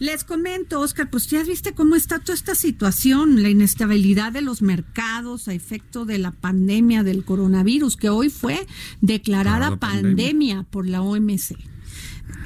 Les 0.00 0.24
comento, 0.24 0.80
Oscar, 0.80 1.10
pues 1.10 1.26
ya 1.26 1.44
viste 1.44 1.74
cómo 1.74 1.94
está 1.94 2.20
toda 2.20 2.32
esta 2.32 2.54
situación, 2.54 3.42
la 3.42 3.50
inestabilidad 3.50 4.32
de 4.32 4.40
los 4.40 4.62
mercados 4.62 5.46
a 5.46 5.52
efecto 5.52 6.06
de 6.06 6.16
la 6.16 6.30
pandemia 6.30 7.02
del 7.02 7.22
coronavirus, 7.22 7.98
que 7.98 8.08
hoy 8.08 8.30
fue 8.30 8.66
declarada 9.02 9.76
pandemia. 9.76 10.62
por 10.70 10.88
la 10.88 11.02
OMC. 11.02 11.54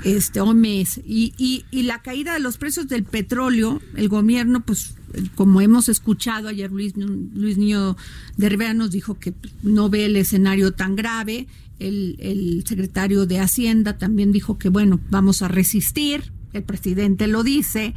Este 0.02 0.40
OMS 0.40 0.98
y, 1.06 1.32
y, 1.38 1.64
y 1.70 1.84
la 1.84 2.02
caída 2.02 2.34
de 2.34 2.40
los 2.40 2.58
precios 2.58 2.88
del 2.88 3.04
petróleo, 3.04 3.80
el 3.94 4.08
gobierno, 4.08 4.64
pues 4.64 4.96
como 5.36 5.60
hemos 5.60 5.88
escuchado 5.88 6.48
ayer 6.48 6.72
Luis, 6.72 6.94
Luis 6.96 7.56
Niño 7.56 7.96
de 8.36 8.48
Rivera 8.48 8.74
nos 8.74 8.90
dijo 8.90 9.14
que 9.20 9.32
no 9.62 9.88
ve 9.90 10.06
el 10.06 10.16
escenario 10.16 10.72
tan 10.72 10.96
grave, 10.96 11.46
el, 11.78 12.16
el 12.18 12.64
secretario 12.66 13.26
de 13.26 13.38
Hacienda 13.38 13.96
también 13.96 14.32
dijo 14.32 14.58
que 14.58 14.70
bueno, 14.70 14.98
vamos 15.08 15.42
a 15.42 15.48
resistir, 15.48 16.33
el 16.54 16.64
presidente 16.64 17.26
lo 17.26 17.42
dice. 17.42 17.94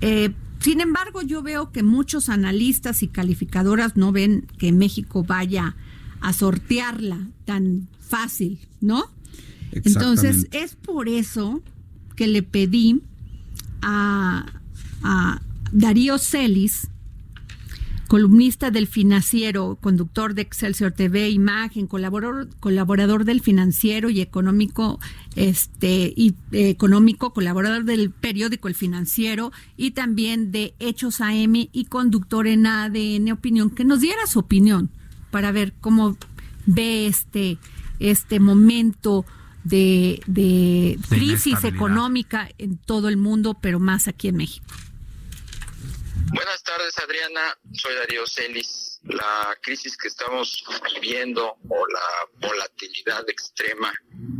Eh, 0.00 0.32
sin 0.60 0.80
embargo, 0.80 1.22
yo 1.22 1.42
veo 1.42 1.72
que 1.72 1.82
muchos 1.82 2.28
analistas 2.28 3.02
y 3.02 3.08
calificadoras 3.08 3.96
no 3.96 4.12
ven 4.12 4.46
que 4.58 4.72
México 4.72 5.22
vaya 5.22 5.76
a 6.20 6.32
sortearla 6.32 7.28
tan 7.44 7.88
fácil, 8.00 8.58
¿no? 8.80 9.04
Entonces, 9.72 10.48
es 10.52 10.74
por 10.76 11.08
eso 11.08 11.62
que 12.16 12.26
le 12.28 12.42
pedí 12.42 13.02
a, 13.82 14.46
a 15.02 15.42
Darío 15.72 16.18
Celis, 16.18 16.88
columnista 18.08 18.70
del 18.70 18.86
financiero, 18.86 19.78
conductor 19.80 20.34
de 20.34 20.42
Excelsior 20.42 20.92
TV, 20.92 21.30
Imagen, 21.30 21.86
colaborador, 21.86 22.48
colaborador 22.60 23.24
del 23.24 23.40
financiero 23.40 24.10
y 24.10 24.20
económico, 24.20 25.00
este, 25.36 26.12
y 26.16 26.34
eh, 26.52 26.70
económico, 26.70 27.32
colaborador 27.32 27.84
del 27.84 28.10
periódico 28.10 28.68
El 28.68 28.74
Financiero 28.74 29.52
y 29.76 29.92
también 29.92 30.52
de 30.52 30.74
Hechos 30.78 31.20
AM 31.20 31.54
y 31.72 31.86
conductor 31.88 32.46
en 32.46 32.66
ADN 32.66 33.32
Opinión, 33.32 33.70
que 33.70 33.84
nos 33.84 34.00
diera 34.00 34.26
su 34.26 34.40
opinión 34.40 34.90
para 35.30 35.50
ver 35.50 35.72
cómo 35.80 36.16
ve 36.66 37.06
este, 37.06 37.58
este 37.98 38.40
momento 38.40 39.24
de, 39.64 40.20
de 40.26 40.98
crisis 41.08 41.64
económica 41.64 42.48
en 42.58 42.76
todo 42.76 43.08
el 43.08 43.16
mundo, 43.16 43.56
pero 43.60 43.80
más 43.80 44.08
aquí 44.08 44.28
en 44.28 44.36
México. 44.36 44.66
Buenas 46.32 46.62
tardes, 46.62 46.98
Adriana. 46.98 47.58
Soy 47.72 47.94
Darío 47.94 48.26
Celis. 48.26 49.00
La 49.04 49.56
crisis 49.60 49.96
que 49.96 50.08
estamos 50.08 50.64
viviendo 50.94 51.56
o 51.68 51.86
la 51.86 52.48
volatilidad 52.48 53.28
extrema 53.28 53.92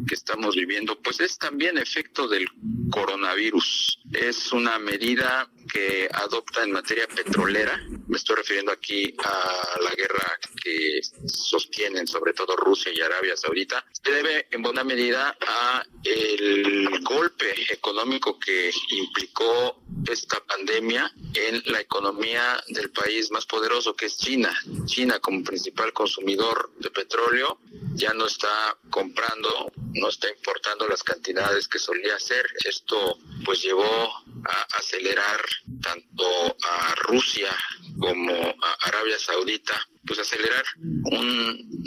que 0.06 0.14
estamos 0.14 0.54
viviendo, 0.54 1.00
pues 1.02 1.20
es 1.20 1.36
también 1.38 1.76
efecto 1.76 2.28
del 2.28 2.46
coronavirus. 2.90 4.00
Es 4.12 4.52
una 4.52 4.78
medida 4.78 5.50
que 5.74 6.08
adopta 6.12 6.62
en 6.62 6.70
materia 6.70 7.08
petrolera. 7.08 7.76
Me 8.06 8.16
estoy 8.16 8.36
refiriendo 8.36 8.70
aquí 8.70 9.12
a 9.24 9.80
la 9.82 9.90
guerra 9.90 10.38
que 10.62 11.00
sostienen 11.26 12.06
sobre 12.06 12.32
todo 12.32 12.54
Rusia 12.54 12.92
y 12.94 13.00
Arabia 13.00 13.36
Saudita. 13.36 13.84
Se 13.90 14.12
debe 14.12 14.46
en 14.52 14.62
buena 14.62 14.84
medida 14.84 15.36
a 15.40 15.84
el 16.04 17.00
golpe 17.02 17.52
económico 17.72 18.38
que 18.38 18.70
implicó 18.90 19.82
esta 20.08 20.38
pandemia 20.44 21.12
en 21.34 21.62
la 21.66 21.80
economía 21.80 22.62
del 22.68 22.90
país 22.90 23.32
más 23.32 23.44
poderoso 23.44 23.96
que 23.96 24.06
es 24.06 24.16
China. 24.16 24.56
China 24.86 25.18
como 25.18 25.42
principal 25.42 25.92
consumidor 25.92 26.70
de 26.78 26.90
petróleo 26.90 27.58
ya 27.94 28.12
no 28.12 28.26
está 28.26 28.78
comprando, 28.90 29.72
no 29.94 30.08
está 30.08 30.28
importando 30.28 30.86
las 30.86 31.02
cantidades 31.02 31.66
que 31.66 31.78
solía 31.80 32.14
hacer. 32.14 32.46
Esto 32.64 33.18
pues 33.44 33.62
llevó 33.62 33.84
a 33.84 34.62
acelerar 34.78 35.40
tanto 35.82 36.56
a 36.62 36.94
Rusia 36.96 37.54
como 37.98 38.32
a 38.32 38.88
Arabia 38.88 39.18
Saudita, 39.18 39.74
pues 40.06 40.18
acelerar 40.18 40.64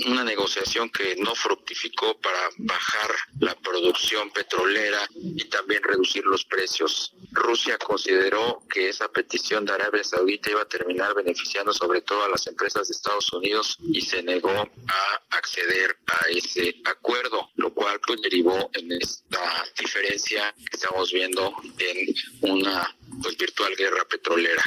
una 0.06 0.24
negociación 0.24 0.90
que 0.90 1.16
no 1.18 1.36
fructificó 1.36 2.20
para 2.20 2.40
bajar 2.58 3.12
la 3.40 3.56
producción 3.56 4.32
petrolera 4.32 5.00
y 5.14 5.44
también 5.46 5.84
reducir 5.84 6.26
los 6.26 6.46
precios. 6.46 7.14
Rusia 7.32 7.78
consideró 7.78 8.64
que 8.70 8.90
esa 8.90 9.08
petición 9.10 9.66
de 9.66 9.74
Arabia 9.74 10.04
Saudita 10.04 10.50
iba 10.50 10.62
a 10.62 10.68
terminar 10.68 11.14
beneficiando 11.14 11.74
sobre 11.74 12.02
todo 12.02 12.24
a 12.24 12.30
las 12.30 12.48
empresas 12.48 12.88
de 12.88 12.94
Estados 12.94 13.32
Unidos 13.34 13.78
y 13.94 14.02
se 14.02 14.24
negó 14.24 14.50
a 14.50 15.38
acceder 15.38 15.98
a 16.08 16.30
ese 16.30 16.76
acuerdo, 16.86 17.52
lo 17.56 17.74
cual 17.74 18.00
pues 18.06 18.22
derivó 18.22 18.70
en 18.74 18.92
esta 18.94 19.66
diferencia 19.80 20.54
que 20.58 20.78
estamos 20.78 21.12
viendo 21.12 21.54
en 21.80 22.16
una 22.42 22.97
pues 23.22 23.38
virtual 23.38 23.76
guerra 23.76 24.06
petrolera, 24.06 24.64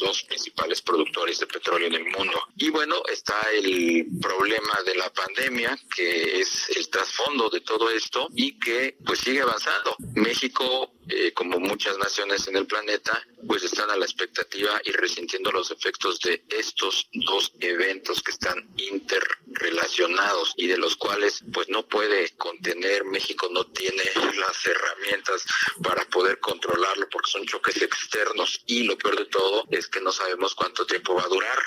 los 0.00 0.22
principales 0.24 0.82
productores 0.82 1.38
de 1.38 1.46
petróleo 1.46 1.88
en 1.88 1.94
el 1.94 2.04
mundo. 2.04 2.38
Y 2.56 2.70
bueno, 2.70 2.96
está 3.10 3.40
el 3.52 4.06
problema 4.20 4.74
de 4.86 4.94
la 4.94 5.12
pandemia, 5.12 5.78
que 5.94 6.40
es 6.40 6.70
el 6.76 6.88
trasfondo 6.88 7.48
de 7.50 7.60
todo 7.60 7.90
esto 7.90 8.28
y 8.34 8.58
que 8.58 8.96
pues 9.04 9.20
sigue 9.20 9.42
avanzando. 9.42 9.96
México, 10.14 10.92
eh, 11.08 11.32
como 11.32 11.58
muchas 11.58 11.98
naciones 11.98 12.46
en 12.48 12.56
el 12.56 12.66
planeta, 12.66 13.20
pues 13.46 13.64
están 13.64 13.90
a 13.90 13.96
la 13.96 14.04
expectativa 14.04 14.80
y 14.84 14.92
resintiendo 14.92 15.50
los 15.50 15.70
efectos 15.70 16.20
de 16.20 16.44
estos 16.48 17.08
dos 17.12 17.52
eventos 17.60 18.22
que 18.22 18.30
están 18.30 18.68
interrelacionados 18.76 20.54
y 20.56 20.68
de 20.68 20.78
los 20.78 20.96
cuales 20.96 21.44
pues 21.52 21.68
no 21.68 21.86
puede 21.86 22.30
contener, 22.36 23.04
México 23.04 23.48
no 23.50 23.64
tiene 23.66 24.02
las 24.38 24.66
herramientas 24.66 25.44
para 25.82 26.04
poder 26.04 26.38
controlarlo 26.38 27.08
porque 27.10 27.30
son 27.30 27.44
choques 27.46 27.82
externos 27.82 28.62
y 28.66 28.84
lo 28.84 28.96
peor 28.96 29.18
de 29.18 29.26
todo 29.26 29.64
es 29.70 29.88
que 29.88 30.00
no 30.00 30.12
sabemos 30.12 30.54
cuánto 30.54 30.86
tiempo 30.86 31.14
va 31.14 31.24
a 31.24 31.28
durar. 31.28 31.58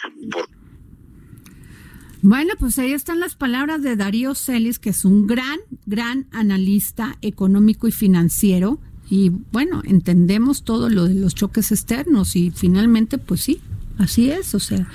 Bueno, 2.22 2.54
pues 2.58 2.80
ahí 2.80 2.92
están 2.92 3.20
las 3.20 3.36
palabras 3.36 3.84
de 3.84 3.96
Darío 3.96 4.34
Celis, 4.34 4.80
que 4.80 4.90
es 4.90 5.06
un 5.06 5.28
gran, 5.28 5.60
gran 5.86 6.28
analista 6.32 7.20
económico 7.22 7.88
y 7.88 7.92
financiero. 7.92 8.80
Y 9.10 9.30
bueno, 9.52 9.82
entendemos 9.86 10.64
todo 10.64 10.90
lo 10.90 11.06
de 11.06 11.14
los 11.14 11.36
choques 11.36 11.72
externos 11.72 12.36
y 12.36 12.52
finalmente, 12.52 13.18
pues 13.18 13.42
sí, 13.42 13.62
así 13.98 14.32
es. 14.32 14.56
O 14.56 14.60
sea, 14.60 14.88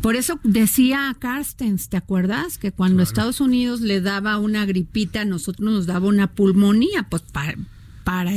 por 0.00 0.16
eso 0.16 0.40
decía 0.42 1.16
Carstens, 1.18 1.88
¿te 1.88 1.96
acuerdas? 1.96 2.58
Que 2.58 2.72
cuando 2.72 3.02
Estados 3.02 3.40
Unidos 3.40 3.80
le 3.80 4.00
daba 4.00 4.38
una 4.38 4.66
gripita, 4.66 5.22
a 5.22 5.24
nosotros 5.24 5.72
nos 5.72 5.86
daba 5.86 6.08
una 6.08 6.32
pulmonía, 6.32 7.06
pues 7.08 7.22
para, 7.22 7.54
para 8.04 8.32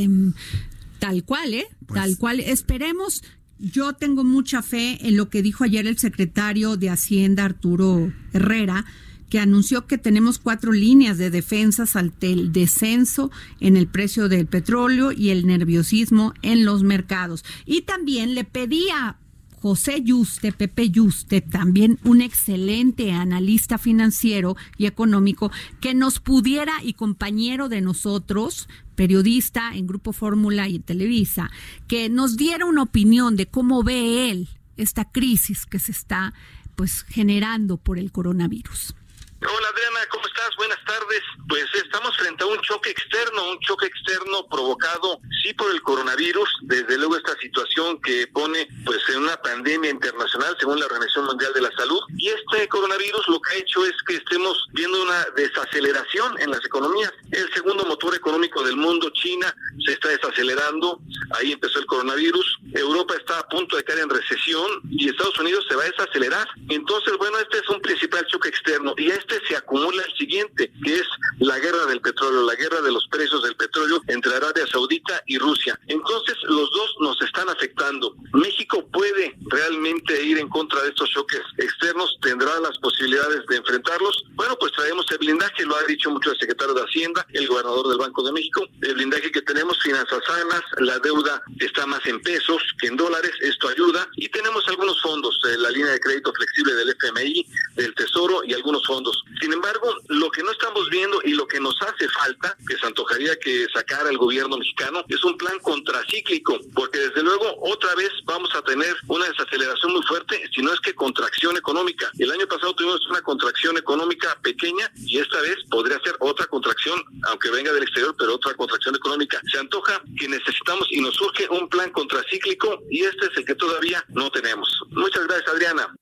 Tal 0.99 1.23
cual, 1.23 1.55
¿eh? 1.55 1.65
Pues 1.87 1.99
Tal 1.99 2.17
cual. 2.17 2.39
Esperemos. 2.39 3.23
Yo 3.57 3.93
tengo 3.93 4.23
mucha 4.23 4.63
fe 4.63 4.97
en 5.07 5.17
lo 5.17 5.29
que 5.29 5.43
dijo 5.43 5.63
ayer 5.63 5.85
el 5.85 5.99
secretario 5.99 6.77
de 6.77 6.89
Hacienda, 6.89 7.45
Arturo 7.45 8.11
Herrera, 8.33 8.85
que 9.31 9.39
anunció 9.39 9.87
que 9.87 9.97
tenemos 9.97 10.39
cuatro 10.39 10.73
líneas 10.73 11.17
de 11.17 11.31
defensas 11.31 11.95
ante 11.95 12.33
el 12.33 12.51
descenso 12.51 13.31
en 13.61 13.77
el 13.77 13.87
precio 13.87 14.27
del 14.27 14.45
petróleo 14.45 15.13
y 15.13 15.29
el 15.29 15.47
nerviosismo 15.47 16.33
en 16.41 16.65
los 16.65 16.83
mercados. 16.83 17.45
Y 17.65 17.83
también 17.83 18.35
le 18.35 18.43
pedía 18.43 19.15
José 19.61 20.01
Yuste, 20.03 20.51
Pepe 20.51 20.89
Yuste, 20.89 21.39
también 21.39 21.97
un 22.03 22.19
excelente 22.19 23.13
analista 23.13 23.77
financiero 23.77 24.57
y 24.77 24.85
económico, 24.85 25.49
que 25.79 25.93
nos 25.93 26.19
pudiera 26.19 26.73
y 26.83 26.91
compañero 26.91 27.69
de 27.69 27.79
nosotros, 27.79 28.67
periodista 28.95 29.71
en 29.73 29.87
Grupo 29.87 30.11
Fórmula 30.11 30.67
y 30.67 30.79
Televisa, 30.79 31.49
que 31.87 32.09
nos 32.09 32.35
diera 32.35 32.65
una 32.65 32.83
opinión 32.83 33.37
de 33.37 33.45
cómo 33.45 33.81
ve 33.81 34.29
él 34.29 34.49
esta 34.75 35.05
crisis 35.09 35.65
que 35.65 35.79
se 35.79 35.93
está 35.93 36.33
pues 36.75 37.03
generando 37.03 37.77
por 37.77 37.97
el 37.97 38.11
coronavirus. 38.11 38.95
Hola 39.43 39.69
Adriana, 39.69 40.05
¿cómo 40.11 40.23
estás? 40.27 40.55
Buenas 40.55 40.77
tardes. 40.85 41.21
Pues 41.49 41.65
estamos 41.73 42.15
frente 42.15 42.43
a 42.43 42.47
un 42.47 42.61
choque 42.61 42.91
externo, 42.91 43.49
un 43.49 43.59
choque 43.61 43.87
externo 43.87 44.45
provocado 44.47 45.19
sí 45.41 45.51
por 45.55 45.71
el 45.71 45.81
coronavirus, 45.81 46.47
desde 46.61 46.95
luego 46.99 47.17
esta 47.17 47.35
situación 47.39 47.99
que 48.01 48.27
pone 48.27 48.67
pues 48.85 48.99
en 49.09 49.23
una 49.23 49.35
pandemia 49.41 49.89
internacional 49.89 50.55
según 50.59 50.79
la 50.79 50.85
Organización 50.85 51.25
Mundial 51.25 51.51
de 51.53 51.61
la 51.61 51.71
Salud 51.71 51.99
y 52.17 52.29
este 52.29 52.67
coronavirus 52.67 53.27
lo 53.29 53.41
que 53.41 53.55
ha 53.55 53.57
hecho 53.57 53.83
es 53.83 53.93
que 54.05 54.15
estemos 54.17 54.63
viendo 54.73 55.01
una 55.01 55.25
desaceleración 55.35 56.39
en 56.39 56.51
las 56.51 56.63
economías. 56.63 57.11
El 57.31 57.51
segundo 57.51 57.83
motor 57.85 58.13
económico 58.13 58.63
del 58.63 58.75
mundo, 58.75 59.09
China, 59.09 59.53
se 59.85 59.93
está 59.93 60.09
desacelerando, 60.09 60.99
ahí 61.39 61.53
empezó 61.53 61.79
el 61.79 61.87
coronavirus, 61.87 62.59
Europa 62.73 63.15
está 63.15 63.39
a 63.39 63.49
punto 63.49 63.75
de 63.75 63.83
caer 63.83 63.99
en 63.99 64.09
recesión 64.09 64.67
y 64.91 65.09
Estados 65.09 65.39
Unidos 65.39 65.65
se 65.67 65.75
va 65.75 65.83
a 65.83 65.89
desacelerar. 65.89 66.47
Entonces, 66.69 67.17
bueno, 67.17 67.39
este 67.39 67.57
es 67.57 67.69
un 67.69 67.81
principal 67.81 68.25
choque 68.27 68.49
externo 68.49 68.93
y 68.97 69.09
este 69.09 69.30
se 69.47 69.55
acumula 69.55 70.03
el 70.03 70.13
siguiente, 70.17 70.71
que 70.83 70.95
es 70.95 71.07
la 71.39 71.59
guerra 71.59 71.85
del 71.85 72.01
petróleo, 72.01 72.43
la 72.43 72.55
guerra 72.55 72.81
de 72.81 72.91
los 72.91 73.07
precios 73.07 73.43
del 73.43 73.55
petróleo 73.55 74.01
entre 74.07 74.35
Arabia 74.35 74.65
Saudita 74.67 75.21
y 75.27 75.37
Rusia. 75.37 75.79
Entonces, 75.87 76.35
los 76.43 76.69
dos 76.71 76.95
nos 76.99 77.21
están 77.21 77.49
afectando. 77.49 78.15
México 78.33 78.85
puede 78.91 79.35
realmente 79.49 80.23
ir 80.23 80.37
en 80.37 80.49
contra 80.49 80.81
de 80.83 80.89
estos 80.89 81.09
choques 81.09 81.41
externos, 81.57 82.17
tendrá 82.21 82.59
las 82.59 82.77
posibilidades 82.79 83.45
de 83.47 83.57
enfrentarlos. 83.57 84.23
Bueno, 84.31 84.55
pues 84.59 84.71
traemos 84.73 85.05
el 85.11 85.17
blindaje, 85.19 85.65
lo 85.65 85.75
ha 85.75 85.83
dicho 85.83 86.09
mucho 86.09 86.31
el 86.31 86.39
secretario 86.39 86.73
de 86.73 86.81
Hacienda, 86.81 87.25
el 87.33 87.47
gobernador 87.47 87.87
del 87.89 87.97
Banco 87.97 88.23
de 88.23 88.31
México, 88.31 88.65
el 88.81 88.93
blindaje 88.93 89.31
que 89.31 89.41
tenemos, 89.41 89.81
finanzas 89.81 90.21
sanas, 90.25 90.61
la 90.79 90.99
deuda 90.99 91.41
está 91.59 91.85
más 91.85 92.05
en 92.05 92.19
pesos 92.21 92.61
que 92.79 92.87
en 92.87 92.97
dólares, 92.97 93.31
esto 93.41 93.67
ayuda, 93.69 94.07
y 94.15 94.29
tenemos 94.29 94.67
algunos 94.67 95.01
fondos, 95.01 95.39
eh, 95.47 95.57
la 95.57 95.69
línea 95.69 95.91
de 95.91 95.99
crédito 95.99 96.33
flexible 96.33 96.73
del 96.73 96.89
FMI, 96.89 97.45
del 97.75 97.93
Tesoro 97.95 98.41
y 98.45 98.53
algunos 98.53 98.85
fondos. 98.85 99.20
Sin 99.39 99.53
embargo, 99.53 99.95
lo 100.07 100.29
que 100.31 100.43
no 100.43 100.51
estamos 100.51 100.89
viendo 100.89 101.21
y 101.23 101.31
lo 101.31 101.47
que 101.47 101.59
nos 101.59 101.75
hace 101.81 102.07
falta, 102.09 102.55
que 102.67 102.77
se 102.77 102.85
antojaría 102.85 103.35
que 103.39 103.67
sacara 103.73 104.09
el 104.09 104.17
gobierno 104.17 104.57
mexicano, 104.57 105.03
es 105.07 105.23
un 105.23 105.37
plan 105.37 105.57
contracíclico, 105.59 106.59
porque 106.73 106.99
desde 106.99 107.23
luego 107.23 107.55
otra 107.61 107.95
vez 107.95 108.09
vamos 108.25 108.53
a 108.55 108.61
tener 108.61 108.95
una 109.07 109.27
desaceleración 109.27 109.93
muy 109.93 110.03
fuerte, 110.03 110.41
si 110.53 110.61
no 110.61 110.73
es 110.73 110.79
que 110.79 110.93
contracción 110.93 111.57
económica. 111.57 112.11
El 112.19 112.31
año 112.31 112.47
pasado 112.47 112.73
tuvimos 112.75 113.05
una 113.09 113.21
contracción 113.21 113.77
económica 113.77 114.37
pequeña 114.41 114.91
y 114.95 115.19
esta 115.19 115.41
vez 115.41 115.57
podría 115.69 115.99
ser 116.03 116.15
otra 116.19 116.45
contracción, 116.47 117.03
aunque 117.29 117.49
venga 117.49 117.71
del 117.73 117.83
exterior, 117.83 118.15
pero 118.17 118.35
otra 118.35 118.53
contracción 118.55 118.95
económica. 118.95 119.41
Se 119.51 119.59
antoja 119.59 120.01
que 120.19 120.27
necesitamos 120.27 120.87
y 120.91 121.01
nos 121.01 121.15
surge 121.15 121.47
un 121.49 121.67
plan 121.69 121.91
contracíclico 121.91 122.83
y 122.89 123.03
este 123.03 123.25
es 123.27 123.37
el 123.37 123.45
que 123.45 123.55
todavía 123.55 124.03
no 124.09 124.29
tenemos. 124.31 124.67
Muchas 124.89 125.25
gracias, 125.27 125.49
Adriana. 125.49 125.93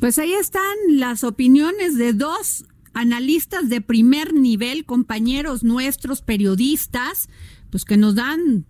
Pues 0.00 0.18
ahí 0.18 0.32
están 0.32 0.62
las 0.88 1.24
opiniones 1.24 1.96
de 1.96 2.12
dos 2.12 2.64
analistas 2.94 3.68
de 3.68 3.80
primer 3.80 4.32
nivel, 4.32 4.84
compañeros 4.84 5.62
nuestros, 5.64 6.22
periodistas, 6.22 7.28
pues 7.70 7.84
que 7.84 7.96
nos 7.96 8.14
dan 8.14 8.66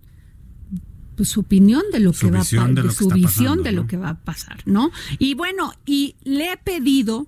pues 1.17 1.31
su 1.31 1.41
opinión 1.41 1.83
de 1.93 2.01
lo 2.01 2.13
que 2.13 2.31
va 2.31 2.39
a 2.39 2.43
pasar, 2.43 2.75
de, 2.75 2.91
su 2.93 3.09
visión 3.09 3.63
de 3.63 3.73
lo 3.73 3.87
que 3.87 3.97
va 3.97 4.11
a 4.11 4.19
pasar, 4.21 4.63
¿no? 4.67 4.93
Y 5.19 5.35
bueno, 5.35 5.73
y 5.85 6.15
le 6.23 6.53
he 6.53 6.57
pedido 6.57 7.27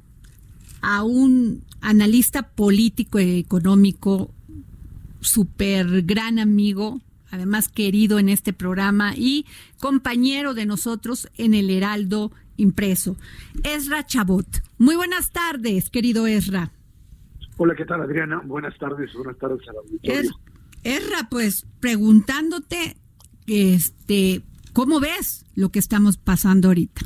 a 0.81 1.03
un 1.03 1.65
analista 1.81 2.51
político 2.51 3.19
y 3.19 3.39
económico, 3.39 4.33
súper 5.21 6.03
gran 6.03 6.39
amigo, 6.39 7.01
además 7.31 7.69
querido 7.69 8.19
en 8.19 8.29
este 8.29 8.53
programa 8.53 9.15
y 9.17 9.45
compañero 9.81 10.55
de 10.55 10.67
nosotros 10.67 11.29
en 11.37 11.55
el 11.55 11.69
Heraldo 11.69 12.31
impreso. 12.61 13.17
Ezra 13.65 14.05
Chabot. 14.05 14.47
Muy 14.79 14.97
buenas 14.97 15.31
tardes, 15.31 15.91
querido 15.91 16.27
Ezra. 16.27 16.71
Hola, 17.57 17.75
¿qué 17.75 17.85
tal, 17.85 18.01
Adriana? 18.03 18.41
Buenas 18.45 18.77
tardes, 18.79 19.13
buenas 19.13 19.37
tardes 19.39 19.61
a 19.69 19.73
la 19.73 20.23
Ezra, 20.83 21.29
pues 21.31 21.67
preguntándote, 21.81 22.97
este, 23.47 24.43
¿cómo 24.73 24.99
ves 24.99 25.45
lo 25.55 25.69
que 25.71 25.79
estamos 25.79 26.17
pasando 26.17 26.69
ahorita? 26.69 27.03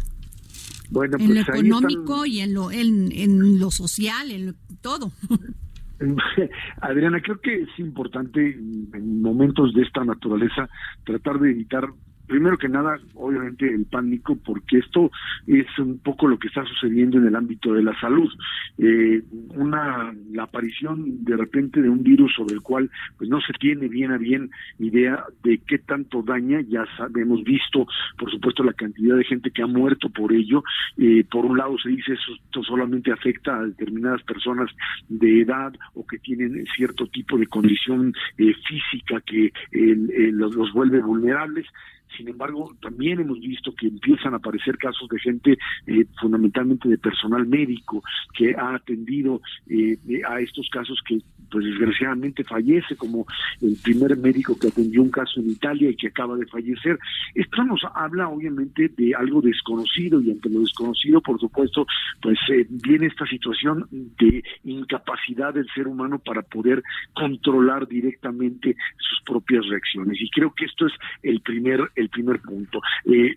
Bueno, 0.91 1.17
en 1.19 1.35
lo 1.35 1.45
pues 1.45 1.49
económico 1.49 2.25
y 2.25 2.41
en 2.41 2.55
lo, 2.55 2.71
en, 2.71 3.11
en 3.11 3.59
lo 3.59 3.71
social, 3.73 4.31
en 4.31 4.55
todo. 4.81 5.11
Adriana, 6.81 7.21
creo 7.21 7.41
que 7.41 7.63
es 7.63 7.79
importante 7.79 8.53
en 8.53 9.23
momentos 9.23 9.73
de 9.75 9.83
esta 9.83 10.05
naturaleza 10.05 10.69
tratar 11.05 11.39
de 11.41 11.51
evitar 11.51 11.89
primero 12.27 12.57
que 12.57 12.69
nada, 12.69 12.99
obviamente 13.15 13.69
el 13.69 13.85
pánico, 13.87 14.37
porque 14.37 14.79
esto 14.79 15.11
es 15.47 15.67
un 15.79 15.99
poco 15.99 16.27
lo 16.27 16.39
que 16.39 16.49
está 16.49 16.65
sucediendo 16.65 17.19
en 17.19 17.27
el 17.27 17.37
ámbito 17.37 17.75
de 17.75 17.83
la 17.83 17.99
salud. 18.01 18.31
Eh, 18.79 19.23
una 19.55 20.15
la 20.33 20.45
aparición 20.45 21.25
de 21.25 21.37
repente 21.37 21.83
de 21.83 21.89
un 21.89 22.03
virus 22.03 22.35
sobre 22.35 22.55
el 22.55 22.63
cual 22.63 22.91
pues 23.19 23.29
no 23.29 23.41
se 23.41 23.53
tiene 23.55 23.89
bien 23.89 24.13
a 24.13 24.19
bien 24.19 24.51
idea 24.79 25.25
de 25.43 25.59
qué 25.67 25.79
tanto 25.79 26.23
daña. 26.23 26.61
Ya 26.63 26.85
hemos 27.17 27.45
visto, 27.45 27.87
por 28.19 28.31
supuesto, 28.31 28.65
la 28.65 28.73
cantidad 28.73 29.17
de 29.17 29.25
gente 29.25 29.51
que 29.51 29.63
ha 29.63 29.67
muerto 29.67 30.09
por 30.09 30.33
ello. 30.33 30.63
Eh, 30.97 31.25
por 31.31 31.45
un 31.45 31.59
lado 31.59 31.77
se 31.79 31.91
dice 31.91 32.15
esto 32.15 32.63
solamente 32.63 33.13
afecta 33.13 33.59
a 33.59 33.67
determinadas 33.67 34.23
personas 34.23 34.71
de 35.09 35.43
edad 35.43 35.73
o 35.95 36.07
que 36.07 36.19
tienen 36.19 36.65
cierto 36.75 37.07
tipo 37.07 37.37
de 37.37 37.47
condición 37.47 38.13
eh, 38.39 38.55
física 38.67 39.21
que 39.21 39.53
los, 39.73 40.55
los 40.55 40.73
vuelve 40.73 41.01
vulnerables 41.01 41.67
sin 42.17 42.29
embargo, 42.29 42.75
también 42.81 43.21
hemos 43.21 43.41
visto 43.41 43.75
que 43.75 43.89
empiezan 43.89 44.35
a 44.35 44.37
aparecer 44.37 44.79
casos 44.79 45.09
de 45.09 45.19
gente, 45.19 45.59
eh, 45.87 46.07
fundamentalmente 46.21 46.89
de 46.89 46.99
personal 46.99 47.47
médico, 47.47 48.03
que 48.35 48.55
ha 48.55 48.75
atendido 48.75 49.41
eh, 49.69 49.97
a 50.29 50.41
estos 50.41 50.69
casos 50.71 51.01
que 51.07 51.19
pues 51.51 51.65
desgraciadamente 51.65 52.43
fallece, 52.45 52.97
como 52.97 53.27
el 53.61 53.77
primer 53.83 54.17
médico 54.17 54.59
que 54.59 54.69
atendió 54.69 55.03
un 55.03 55.11
caso 55.11 55.41
en 55.41 55.51
Italia 55.51 55.91
y 55.91 55.97
que 55.97 56.09
acaba 56.09 56.37
de 56.37 56.47
fallecer. 56.47 56.99
Esto 57.35 57.65
nos 57.65 57.81
habla 57.95 58.29
obviamente 58.29 58.89
de 58.89 59.15
algo 59.15 59.41
desconocido 59.41 60.21
y 60.21 60.31
ante 60.31 60.51
lo 60.51 60.61
desconocido, 60.61 61.21
por 61.21 61.39
supuesto, 61.39 61.87
pues 62.21 62.39
eh, 62.51 62.67
viene 62.69 63.07
esta 63.07 63.27
situación 63.27 63.87
de 63.91 64.43
incapacidad 64.65 65.55
del 65.55 65.67
ser 65.75 65.87
humano 65.87 66.19
para 66.19 66.43
poder 66.43 66.83
controlar 67.15 67.87
directamente 67.87 68.77
sus 68.99 69.21
propias 69.25 69.67
reacciones. 69.69 70.21
Y 70.21 70.29
creo 70.31 70.53
que 70.55 70.65
esto 70.65 70.87
es 70.87 70.93
el 71.23 71.41
primer, 71.41 71.81
primer 72.09 72.41
punto. 72.41 72.81
Eh, 73.05 73.37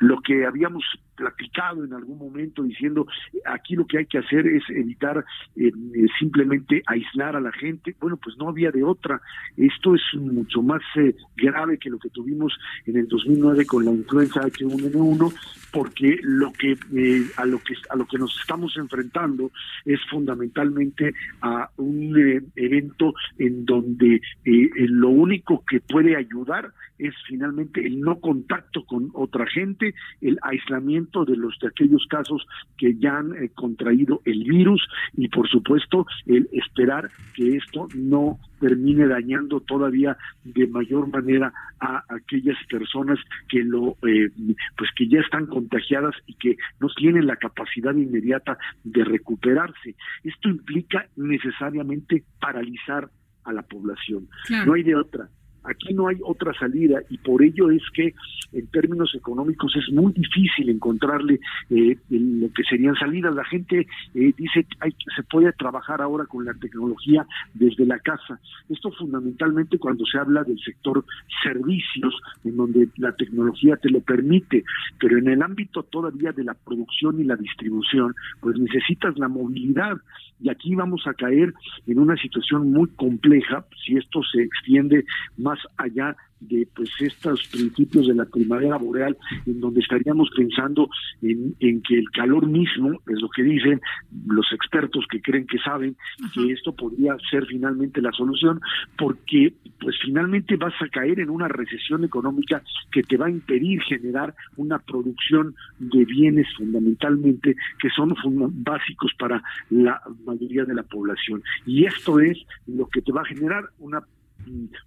lo 0.00 0.20
que 0.20 0.44
habíamos 0.44 0.84
platicado 1.14 1.84
en 1.84 1.92
algún 1.92 2.18
momento 2.18 2.62
diciendo 2.62 3.06
aquí 3.44 3.76
lo 3.76 3.86
que 3.86 3.98
hay 3.98 4.06
que 4.06 4.18
hacer 4.18 4.46
es 4.46 4.62
evitar 4.68 5.24
eh, 5.56 5.72
simplemente 6.18 6.82
aislar 6.86 7.36
a 7.36 7.40
la 7.40 7.52
gente, 7.52 7.94
bueno, 8.00 8.16
pues 8.16 8.36
no 8.36 8.48
había 8.48 8.70
de 8.70 8.82
otra. 8.82 9.20
Esto 9.56 9.94
es 9.94 10.02
mucho 10.14 10.62
más 10.62 10.82
eh, 10.96 11.14
grave 11.36 11.78
que 11.78 11.90
lo 11.90 11.98
que 11.98 12.10
tuvimos 12.10 12.56
en 12.86 12.96
el 12.96 13.08
2009 13.08 13.66
con 13.66 13.84
la 13.84 13.92
influenza 13.92 14.40
H1N1 14.40 15.34
porque 15.72 16.18
lo 16.22 16.52
que 16.52 16.72
eh, 16.72 17.26
a 17.36 17.44
lo 17.46 17.58
que 17.58 17.74
a 17.90 17.96
lo 17.96 18.06
que 18.06 18.18
nos 18.18 18.38
estamos 18.40 18.76
enfrentando 18.76 19.50
es 19.84 20.00
fundamentalmente 20.08 21.12
a 21.40 21.68
un 21.76 22.14
evento 22.54 23.12
en 23.38 23.64
donde 23.64 24.20
lo 24.44 25.08
único 25.08 25.64
que 25.66 25.80
puede 25.80 26.16
ayudar 26.16 26.72
es 26.98 27.14
finalmente 27.26 27.86
el 27.86 28.00
no 28.00 28.20
contacto 28.20 28.84
con 28.84 29.10
otra 29.14 29.46
gente, 29.46 29.94
el 30.20 30.38
aislamiento 30.42 31.24
de 31.24 31.36
los 31.36 31.58
de 31.60 31.68
aquellos 31.68 32.06
casos 32.08 32.46
que 32.76 32.96
ya 32.96 33.18
han 33.18 33.34
eh, 33.36 33.50
contraído 33.54 34.20
el 34.24 34.44
virus 34.44 34.86
y 35.16 35.28
por 35.28 35.48
supuesto 35.48 36.06
el 36.26 36.48
esperar 36.52 37.10
que 37.34 37.56
esto 37.56 37.88
no 37.94 38.38
termine 38.60 39.06
dañando 39.06 39.60
todavía 39.60 40.16
de 40.44 40.66
mayor 40.66 41.08
manera 41.08 41.52
a 41.80 42.02
aquellas 42.08 42.56
personas 42.68 43.18
que 43.48 43.62
lo 43.62 43.96
eh, 44.06 44.30
pues 44.76 44.90
que 44.96 45.08
ya 45.08 45.20
están 45.20 45.46
contagiadas 45.46 46.14
y 46.26 46.34
que 46.34 46.56
no 46.80 46.88
tienen 46.96 47.26
la 47.26 47.36
capacidad 47.36 47.94
inmediata 47.94 48.56
de 48.84 49.04
recuperarse. 49.04 49.96
Esto 50.22 50.48
implica 50.48 51.06
necesariamente 51.16 52.24
paralizar 52.40 53.10
a 53.44 53.52
la 53.52 53.62
población. 53.62 54.28
No 54.66 54.74
hay 54.74 54.82
de 54.82 54.96
otra. 54.96 55.28
Aquí 55.64 55.94
no 55.94 56.08
hay 56.08 56.16
otra 56.22 56.52
salida 56.54 57.00
y 57.10 57.18
por 57.18 57.42
ello 57.42 57.70
es 57.70 57.82
que 57.94 58.14
en 58.52 58.66
términos 58.68 59.14
económicos 59.14 59.74
es 59.76 59.92
muy 59.92 60.12
difícil 60.12 60.68
encontrarle 60.68 61.40
eh, 61.70 61.96
lo 62.10 62.52
que 62.52 62.62
serían 62.64 62.94
salidas. 62.94 63.34
La 63.34 63.44
gente 63.44 63.86
eh, 64.14 64.32
dice 64.36 64.64
que 64.64 64.76
hay, 64.80 64.94
se 65.14 65.22
puede 65.24 65.52
trabajar 65.52 66.00
ahora 66.02 66.26
con 66.26 66.44
la 66.44 66.54
tecnología 66.54 67.26
desde 67.54 67.86
la 67.86 67.98
casa. 67.98 68.38
Esto 68.68 68.90
fundamentalmente 68.92 69.78
cuando 69.78 70.04
se 70.06 70.18
habla 70.18 70.44
del 70.44 70.58
sector 70.60 71.04
servicios, 71.42 72.14
en 72.44 72.56
donde 72.56 72.88
la 72.96 73.12
tecnología 73.12 73.76
te 73.76 73.90
lo 73.90 74.00
permite, 74.00 74.64
pero 74.98 75.18
en 75.18 75.28
el 75.28 75.42
ámbito 75.42 75.82
todavía 75.82 76.32
de 76.32 76.44
la 76.44 76.54
producción 76.54 77.20
y 77.20 77.24
la 77.24 77.36
distribución, 77.36 78.14
pues 78.40 78.58
necesitas 78.58 79.18
la 79.18 79.28
movilidad 79.28 79.96
y 80.40 80.50
aquí 80.50 80.74
vamos 80.74 81.06
a 81.06 81.14
caer 81.14 81.54
en 81.86 81.98
una 81.98 82.16
situación 82.16 82.72
muy 82.72 82.88
compleja 82.96 83.64
si 83.84 83.96
esto 83.96 84.20
se 84.30 84.42
extiende 84.42 85.04
más 85.38 85.53
más 85.54 85.66
allá 85.76 86.16
de 86.40 86.68
pues 86.74 86.90
estos 87.00 87.46
principios 87.48 88.06
de 88.06 88.14
la 88.14 88.26
primavera 88.26 88.76
boreal 88.76 89.16
en 89.46 89.60
donde 89.60 89.80
estaríamos 89.80 90.28
pensando 90.36 90.90
en, 91.22 91.54
en, 91.60 91.80
que 91.80 91.98
el 91.98 92.10
calor 92.10 92.46
mismo 92.46 93.00
es 93.08 93.20
lo 93.20 93.28
que 93.30 93.42
dicen 93.42 93.80
los 94.26 94.46
expertos 94.52 95.06
que 95.10 95.22
creen 95.22 95.46
que 95.46 95.58
saben 95.58 95.96
que 96.34 96.52
esto 96.52 96.74
podría 96.74 97.16
ser 97.30 97.46
finalmente 97.46 98.02
la 98.02 98.12
solución 98.12 98.60
porque 98.98 99.54
pues 99.80 99.96
finalmente 100.02 100.56
vas 100.56 100.74
a 100.82 100.88
caer 100.88 101.20
en 101.20 101.30
una 101.30 101.48
recesión 101.48 102.04
económica 102.04 102.62
que 102.92 103.02
te 103.02 103.16
va 103.16 103.26
a 103.26 103.30
impedir 103.30 103.80
generar 103.82 104.34
una 104.56 104.78
producción 104.80 105.54
de 105.78 106.04
bienes 106.04 106.46
fundamentalmente 106.56 107.56
que 107.78 107.88
son 107.90 108.14
básicos 108.62 109.12
para 109.18 109.42
la 109.70 110.00
mayoría 110.26 110.64
de 110.64 110.74
la 110.74 110.82
población. 110.82 111.42
Y 111.66 111.86
esto 111.86 112.20
es 112.20 112.38
lo 112.66 112.86
que 112.88 113.02
te 113.02 113.12
va 113.12 113.22
a 113.22 113.26
generar 113.26 113.64
una 113.78 114.02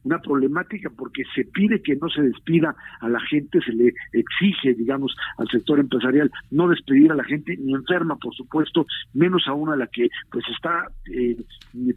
una 0.03 0.19
problemática 0.19 0.89
porque 0.89 1.23
se 1.35 1.45
pide 1.45 1.81
que 1.81 1.95
no 1.95 2.09
se 2.09 2.21
despida 2.21 2.75
a 2.99 3.09
la 3.09 3.19
gente, 3.21 3.59
se 3.61 3.73
le 3.73 3.93
exige, 4.13 4.73
digamos, 4.73 5.15
al 5.37 5.47
sector 5.49 5.79
empresarial 5.79 6.31
no 6.51 6.67
despedir 6.67 7.11
a 7.11 7.15
la 7.15 7.23
gente 7.23 7.55
ni 7.57 7.73
enferma, 7.73 8.15
por 8.17 8.33
supuesto, 8.35 8.85
menos 9.13 9.43
aún 9.47 9.69
a 9.69 9.75
la 9.75 9.87
que 9.87 10.09
pues 10.31 10.45
está 10.53 10.87
eh, 11.11 11.37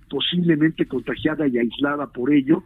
posiblemente 0.08 0.86
contagiada 0.86 1.46
y 1.46 1.58
aislada 1.58 2.06
por 2.06 2.32
ello, 2.32 2.64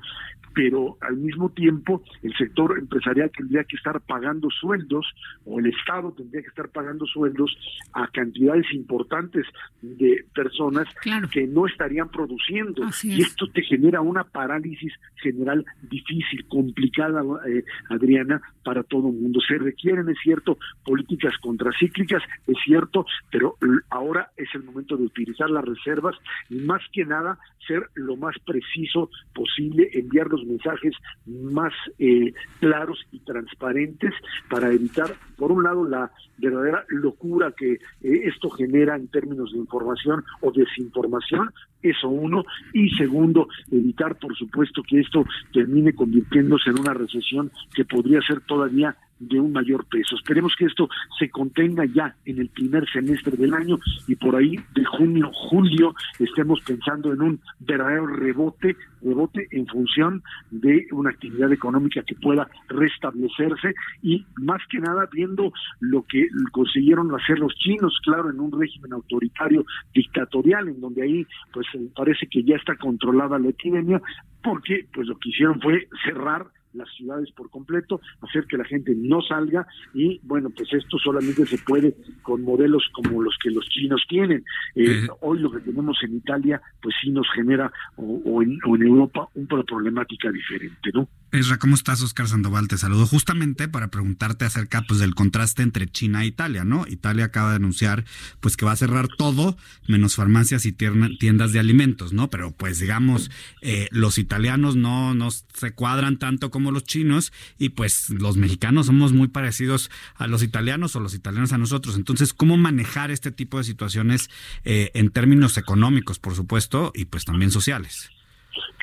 pero 0.55 0.97
al 1.01 1.17
mismo 1.17 1.51
tiempo 1.51 2.03
el 2.23 2.35
sector 2.37 2.79
empresarial 2.79 3.31
tendría 3.37 3.65
que 3.65 3.77
estar 3.77 4.01
pagando 4.01 4.49
sueldos 4.51 5.05
o 5.45 5.59
el 5.59 5.67
Estado 5.67 6.13
tendría 6.13 6.43
que 6.43 6.49
estar 6.49 6.69
pagando 6.69 7.07
sueldos 7.07 7.55
a 7.93 8.07
cantidades 8.09 8.67
importantes 8.73 9.47
de 9.83 10.25
personas 10.35 10.87
que 11.33 11.47
no 11.47 11.67
estarían 11.67 12.09
produciendo. 12.09 12.83
Y 13.03 13.23
esto 13.23 13.49
te 13.49 13.63
genera 13.63 14.01
una 14.01 14.25
parálisis 14.25 14.84
general 15.17 15.65
difícil, 15.83 16.47
complicada, 16.49 17.23
eh, 17.49 17.65
Adriana, 17.89 18.41
para 18.65 18.83
todo 18.83 19.09
el 19.09 19.15
mundo. 19.15 19.41
Se 19.47 19.59
requieren, 19.59 20.09
es 20.09 20.19
cierto, 20.23 20.59
políticas 20.85 21.35
contracíclicas, 21.39 22.23
es 22.47 22.57
cierto, 22.65 23.07
pero 23.31 23.57
ahora 23.91 24.31
es 24.37 24.49
el 24.55 24.65
momento 24.65 24.97
de 24.97 25.05
utilizar 25.05 25.51
las 25.51 25.65
reservas 25.65 26.17
y 26.51 26.57
más 26.57 26.83
que 26.93 27.05
nada 27.05 27.39
ser 27.67 27.89
lo 27.95 28.17
más 28.17 28.37
preciso 28.45 29.11
posible, 29.35 29.89
enviar 29.93 30.29
los 30.29 30.45
mensajes 30.45 30.95
más 31.27 31.73
eh, 31.99 32.33
claros 32.61 32.99
y 33.13 33.21
transparentes 33.21 34.13
para 34.51 34.71
evitar, 34.71 35.15
por 35.37 35.53
un 35.53 35.65
lado, 35.65 35.85
la 35.85 36.11
verdadera 36.39 36.85
locura 36.89 37.53
que 37.57 37.73
eh, 37.75 37.79
esto 38.03 38.51
genera 38.51 38.97
en 38.97 39.09
términos 39.09 39.53
de 39.53 39.59
información 39.59 40.25
o 40.41 40.53
desinformación, 40.53 41.51
eso 41.85 42.09
uno, 42.09 42.45
y 42.73 42.89
segundo, 42.91 43.49
evitar, 43.71 44.17
por 44.17 44.35
supuesto, 44.37 44.83
que 44.83 45.01
esto 45.01 45.25
termine 45.53 45.93
convirtiéndose 45.93 46.71
en 46.71 46.81
una 46.81 46.95
recesión 46.95 47.53
que 47.75 47.85
podría 47.85 48.21
ser 48.23 48.41
todavía 48.41 48.97
de 49.19 49.41
un 49.41 49.53
mayor 49.53 49.87
peso. 49.87 50.17
Esperemos 50.17 50.55
que 50.59 50.67
esto 50.67 50.89
se 51.19 51.31
contenga 51.31 51.85
ya 51.85 52.15
en 52.25 52.39
el 52.39 52.49
primer 52.49 52.89
semestre 52.91 53.37
del 53.37 53.55
año 53.55 53.79
y 54.07 54.17
por 54.17 54.37
ahí 54.37 54.57
de 54.75 54.85
junio, 54.85 55.31
julio 55.33 55.95
estemos 56.19 56.61
pensando 56.61 57.13
en 57.13 57.23
un 57.23 57.41
verdadero 57.61 58.07
rebote, 58.07 58.77
rebote 59.03 59.49
en 59.51 59.67
función 59.67 60.23
de 60.51 60.87
una 60.93 61.11
actividad 61.11 61.53
económica 61.53 62.03
que 62.03 62.15
pueda 62.15 62.49
restablecerse 62.69 63.75
y 64.03 64.25
más 64.37 64.61
que 64.71 64.79
nada 64.79 65.09
viendo 65.13 65.53
lo 65.81 66.03
que 66.03 66.29
consiguieron 66.53 67.15
hacer 67.15 67.39
los 67.39 67.55
chinos, 67.57 67.99
claro, 68.05 68.31
en 68.31 68.41
un 68.41 68.59
régimen 68.59 68.93
autoritario 68.93 69.65
dictatorial, 69.95 70.69
en 70.69 70.81
donde 70.81 71.03
ahí 71.03 71.27
pues 71.53 71.67
parece 71.95 72.27
que 72.27 72.43
ya 72.43 72.57
está 72.57 72.77
controlada 72.77 73.39
la 73.39 73.49
epidemia, 73.49 74.01
porque 74.43 74.87
pues 74.93 75.07
lo 75.07 75.19
que 75.19 75.31
hicieron 75.31 75.61
fue 75.61 75.89
cerrar 76.05 76.47
las 76.75 76.89
ciudades 76.97 77.31
por 77.33 77.51
completo, 77.51 78.01
hacer 78.21 78.47
que 78.47 78.57
la 78.57 78.65
gente 78.65 78.95
no 78.97 79.23
salga 79.23 79.67
y 79.93 80.21
bueno, 80.23 80.51
pues 80.51 80.73
esto 80.73 80.99
solamente 80.99 81.47
se 81.47 81.59
puede 81.59 81.95
con 82.23 82.43
modelos 82.43 82.85
como 82.93 83.23
los 83.23 83.37
que 83.43 83.51
los 83.51 83.67
chinos 83.69 84.03
tienen. 84.09 84.45
Eh, 84.75 85.07
hoy 85.21 85.39
lo 85.39 85.51
que 85.51 85.61
tenemos 85.61 85.97
en 86.03 86.17
Italia, 86.17 86.61
pues 86.83 86.95
sí 87.03 87.11
nos 87.11 87.27
genera, 87.35 87.73
o, 87.97 88.43
en, 88.43 88.59
o 88.67 88.77
en 88.77 88.83
Europa, 88.83 89.29
una 89.35 89.63
problemática 89.63 90.31
diferente, 90.31 90.91
¿no? 90.93 91.09
Esra, 91.33 91.59
¿cómo 91.59 91.75
estás? 91.75 92.01
Oscar 92.01 92.29
Sandoval 92.29 92.69
te 92.69 92.79
saludo 92.79 93.07
justamente 93.07 93.67
para 93.67 93.89
preguntarte 93.89 94.45
acerca 94.45 94.83
pues, 94.87 95.01
del 95.01 95.17
contraste 95.17 95.63
entre 95.63 95.89
China 95.89 96.23
e 96.23 96.27
Italia, 96.27 96.65
¿no? 96.65 96.87
Italia 96.87 97.25
acaba 97.25 97.51
de 97.51 97.57
anunciar 97.57 98.05
pues 98.41 98.57
que 98.57 98.65
va 98.65 98.73
a 98.73 98.77
cerrar 98.77 99.09
todo, 99.09 99.57
menos 99.89 100.15
farmacias 100.15 100.65
y 100.65 100.73
tiendas 100.73 101.53
de 101.53 101.59
alimentos, 101.59 102.13
¿no? 102.13 102.31
Pero 102.31 102.53
pues 102.53 102.79
digamos, 102.79 103.33
eh, 103.63 103.89
los 103.91 104.19
italianos 104.19 104.77
no, 104.77 105.15
no 105.15 105.31
se 105.31 105.73
cuadran 105.75 106.19
tanto 106.19 106.51
como 106.51 106.64
los 106.71 106.85
chinos 106.85 107.33
y 107.59 107.71
pues 107.71 108.11
los 108.11 108.37
mexicanos 108.37 108.87
somos 108.87 109.13
muy 109.13 109.29
parecidos 109.29 109.91
a 110.15 110.27
los 110.27 110.43
italianos 110.43 110.97
o 110.97 111.01
los 111.01 111.15
italianos 111.15 111.53
a 111.53 111.59
nosotros. 111.59 111.97
Entonces, 111.97 112.33
¿cómo 112.33 112.57
manejar 112.57 113.11
este 113.11 113.31
tipo 113.31 113.59
de 113.59 113.65
situaciones 113.65 114.31
eh, 114.65 114.91
en 114.95 115.11
términos 115.11 115.57
económicos, 115.59 116.19
por 116.19 116.35
supuesto, 116.35 116.93
y 116.95 117.07
pues 117.07 117.25
también 117.25 117.51
sociales? 117.51 118.11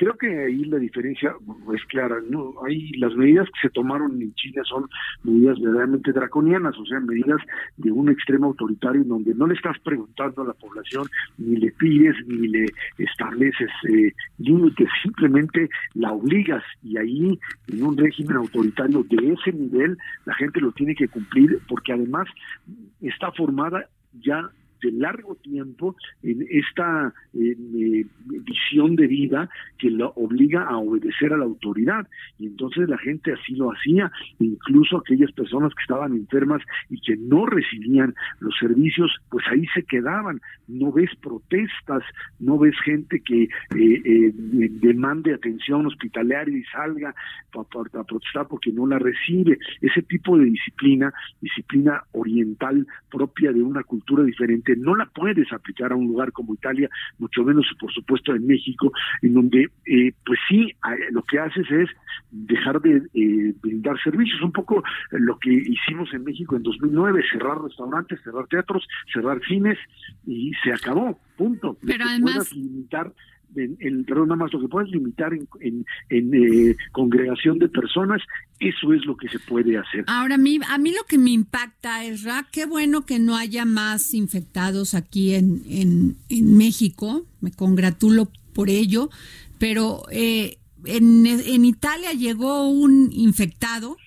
Creo 0.02 0.18
que 0.18 0.46
ahí 0.46 0.66
la 0.66 0.80
diferencia 0.80 1.36
es 1.76 1.86
clara. 1.86 2.16
No, 2.28 2.56
hay 2.66 2.90
las 2.94 3.14
medidas 3.14 3.46
que 3.50 3.68
se 3.68 3.70
tomaron 3.72 4.20
en 4.20 4.34
China 4.34 4.64
son 4.64 4.90
medidas 5.22 5.60
verdaderamente 5.60 6.12
draconianas, 6.12 6.76
o 6.80 6.86
sea, 6.88 7.00
medidas 7.00 7.40
de 7.78 7.92
un 7.92 8.10
extremo 8.10 8.48
autoritario 8.48 9.04
en 9.04 9.10
donde 9.10 9.36
no 9.36 9.46
le 9.46 9.54
estás 9.54 9.78
preguntando 9.84 10.42
a 10.42 10.46
la 10.48 10.54
población, 10.54 11.08
ni 11.38 11.58
le 11.58 11.72
pides, 11.74 12.16
ni 12.26 12.48
le 12.48 12.66
estableces 12.98 13.70
eh, 13.94 14.12
límites, 14.40 14.90
simplemente 15.04 15.70
la 15.94 16.14
obligas 16.14 16.64
y 16.82 16.98
ahí 16.98 17.40
en 17.68 17.84
un 17.84 17.96
régimen 17.96 18.38
autoritario 18.38 19.04
de 19.04 19.34
ese 19.34 19.54
nivel 19.54 20.00
la 20.26 20.34
gente 20.34 20.62
lo 20.62 20.72
tiene 20.72 20.96
que 20.96 21.10
cumplir 21.10 21.60
porque 21.68 21.94
además 21.94 22.28
está 23.02 23.32
formada 23.34 23.86
ya 24.14 24.50
de 24.82 24.92
largo 24.92 25.36
tiempo 25.36 25.96
en 26.24 26.46
esta 26.50 27.14
eh, 27.34 27.56
visión 28.26 28.96
de 28.96 29.08
vida 29.08 29.50
que 29.78 29.90
lo 29.90 30.12
obliga 30.16 30.64
a 30.64 30.78
obedecer 30.78 31.34
a 31.34 31.38
la 31.38 31.46
autoridad. 31.46 32.08
Y 32.40 32.48
entonces 32.48 32.90
la 32.90 32.98
gente 32.98 33.34
así 33.34 33.56
lo 33.56 33.72
hacía, 33.72 34.12
incluso 34.40 34.98
aquellas 34.98 35.32
personas 35.32 35.74
que 35.74 35.82
estaban 35.82 36.14
enfermas 36.14 36.62
y 36.90 37.00
que 37.02 37.16
no 37.18 37.46
recibían 37.46 38.14
los 38.40 38.56
servicios, 38.60 39.12
pues 39.30 39.46
ahí 39.50 39.66
se 39.74 39.84
quedaban. 39.84 40.42
No 40.68 40.92
ves 40.92 41.10
protestas, 41.22 42.04
no 42.40 42.58
ves 42.58 42.76
gente 42.84 43.22
que 43.22 43.44
eh, 43.44 43.50
eh, 43.76 44.34
demande 44.34 45.34
atención 45.34 45.86
hospitalaria 45.86 46.58
y 46.58 46.64
salga 46.66 47.14
a 47.54 48.04
protestar 48.04 48.48
porque 48.48 48.72
no 48.72 48.88
la 48.88 49.00
recibe. 49.00 49.58
Ese 49.82 50.02
tipo 50.04 50.38
de 50.38 50.46
disciplina, 50.46 51.14
disciplina 51.42 52.04
oriental 52.14 52.88
propia 53.10 53.52
de 53.52 53.62
una 53.62 53.84
cultura 53.84 54.24
diferente, 54.24 54.71
no 54.76 54.96
la 54.96 55.06
puedes 55.06 55.52
aplicar 55.52 55.92
a 55.92 55.96
un 55.96 56.08
lugar 56.08 56.32
como 56.32 56.54
Italia, 56.54 56.90
mucho 57.20 57.44
menos 57.44 57.66
por 57.80 57.92
supuesto 57.92 58.36
en 58.36 58.46
México, 58.48 58.92
en 59.22 59.34
donde 59.34 59.70
eh, 59.86 60.14
pues 60.26 60.40
sí, 60.48 60.74
lo 61.12 61.24
que 61.24 61.40
haces 61.40 61.70
es 61.72 61.90
dejar 62.32 62.82
de 62.82 63.04
eh, 63.14 63.54
brindar 63.62 64.02
servicios, 64.02 64.42
un 64.42 64.52
poco 64.52 64.84
lo 65.12 65.38
que 65.40 65.52
hicimos 65.52 66.14
en 66.14 66.24
México 66.24 66.56
en 66.56 66.64
2009, 66.64 67.24
cerrar 67.32 67.62
restaurantes, 67.62 68.20
cerrar 68.24 68.48
teatros, 68.48 68.88
cerrar 69.14 69.42
cines 69.48 69.78
y 70.26 70.52
se 70.64 70.72
acabó, 70.72 71.20
punto. 71.38 71.78
Pero 71.86 72.06
además 72.08 72.54
limitar 72.56 73.14
en, 73.56 74.06
perdón, 74.06 74.30
nada 74.30 74.38
más 74.38 74.54
lo 74.54 74.62
que 74.62 74.68
puedes 74.68 74.90
limitar 74.92 75.34
en, 75.34 75.86
en, 76.10 76.34
eh, 76.34 76.76
congregación 76.92 77.60
de 77.60 77.70
personas, 77.70 78.22
eso 78.60 78.94
es 78.94 79.06
lo 79.06 79.16
que 79.18 79.28
se 79.30 79.40
puede 79.40 79.78
hacer. 79.78 80.04
Ahora, 80.08 80.36
a 80.36 80.38
mí, 80.38 80.60
a 80.68 80.78
mí 80.78 80.92
lo 80.92 81.04
que 81.08 81.18
me 81.18 81.32
impacta 81.32 82.06
es, 82.06 82.24
Ra, 82.24 82.48
qué 82.52 82.66
bueno 82.66 83.06
que 83.06 83.20
no 83.20 83.36
haya 83.36 83.66
más 83.66 84.14
infectados 84.14 84.94
aquí 84.94 85.34
en, 85.36 85.62
en, 85.68 86.18
en 86.30 86.58
México, 86.58 87.26
me 87.42 87.52
congratulo 87.52 88.30
por 88.54 88.70
ello, 88.70 89.10
pero 89.60 90.04
eh, 90.12 90.58
en, 90.86 91.26
en 91.26 91.66
Italia 91.66 92.12
llegó 92.14 92.70
un 92.70 93.10
infectado, 93.12 93.98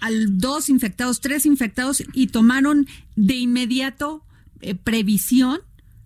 al 0.00 0.38
dos 0.38 0.68
infectados, 0.68 1.20
tres 1.20 1.46
infectados 1.46 2.02
y 2.12 2.26
tomaron 2.26 2.86
de 3.14 3.34
inmediato 3.36 4.24
eh, 4.60 4.74
previsión 4.74 5.60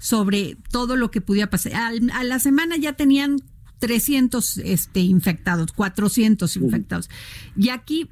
sobre 0.07 0.57
todo 0.71 0.95
lo 0.95 1.11
que 1.11 1.21
pudiera 1.21 1.51
pasar. 1.51 1.75
A, 1.75 2.23
la 2.23 2.39
semana 2.39 2.77
ya 2.77 2.93
tenían 2.93 3.39
300 3.81 4.59
este, 4.59 5.01
infectados, 5.01 5.73
400 5.73 6.57
infectados. 6.59 7.11
Y 7.57 7.71
aquí, 7.71 8.09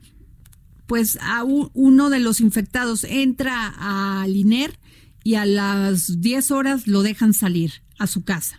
pues, 0.89 1.17
a 1.23 1.45
uno 1.45 2.11
de 2.11 2.19
los 2.19 2.41
infectados 2.41 3.05
entra 3.05 3.73
al 3.79 4.35
INER 4.35 4.77
y 5.23 5.37
a 5.37 5.47
las 5.47 6.21
10 6.21 6.51
horas 6.51 6.89
lo 6.89 7.05
dejan 7.05 7.33
salir 7.33 7.75
a 8.01 8.09
su 8.09 8.25
casa. 8.25 8.59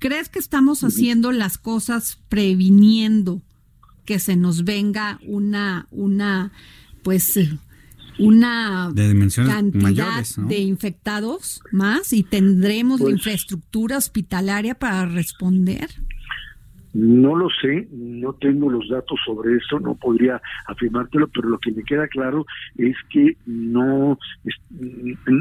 ¿Crees 0.00 0.28
que 0.28 0.40
estamos 0.40 0.82
haciendo 0.82 1.30
las 1.30 1.56
cosas 1.56 2.18
previniendo 2.28 3.42
que 4.04 4.18
se 4.18 4.34
nos 4.34 4.64
venga 4.64 5.20
una, 5.24 5.86
una, 5.92 6.50
pues, 7.04 7.38
una 8.22 8.92
cantidad 8.94 10.24
de 10.36 10.58
infectados 10.58 11.60
más 11.72 12.12
y 12.12 12.22
tendremos 12.22 13.00
la 13.00 13.04
pues 13.04 13.16
infraestructura 13.16 13.98
hospitalaria 13.98 14.74
para 14.74 15.06
responder? 15.06 15.90
No 16.94 17.36
lo 17.36 17.48
sé, 17.50 17.88
no 17.90 18.34
tengo 18.34 18.70
los 18.70 18.88
datos 18.88 19.18
sobre 19.24 19.56
eso, 19.56 19.80
no 19.80 19.94
podría 19.94 20.40
afirmártelo, 20.66 21.28
pero 21.28 21.48
lo 21.48 21.58
que 21.58 21.72
me 21.72 21.82
queda 21.84 22.06
claro 22.08 22.44
es 22.76 22.96
que 23.10 23.36
no 23.46 24.18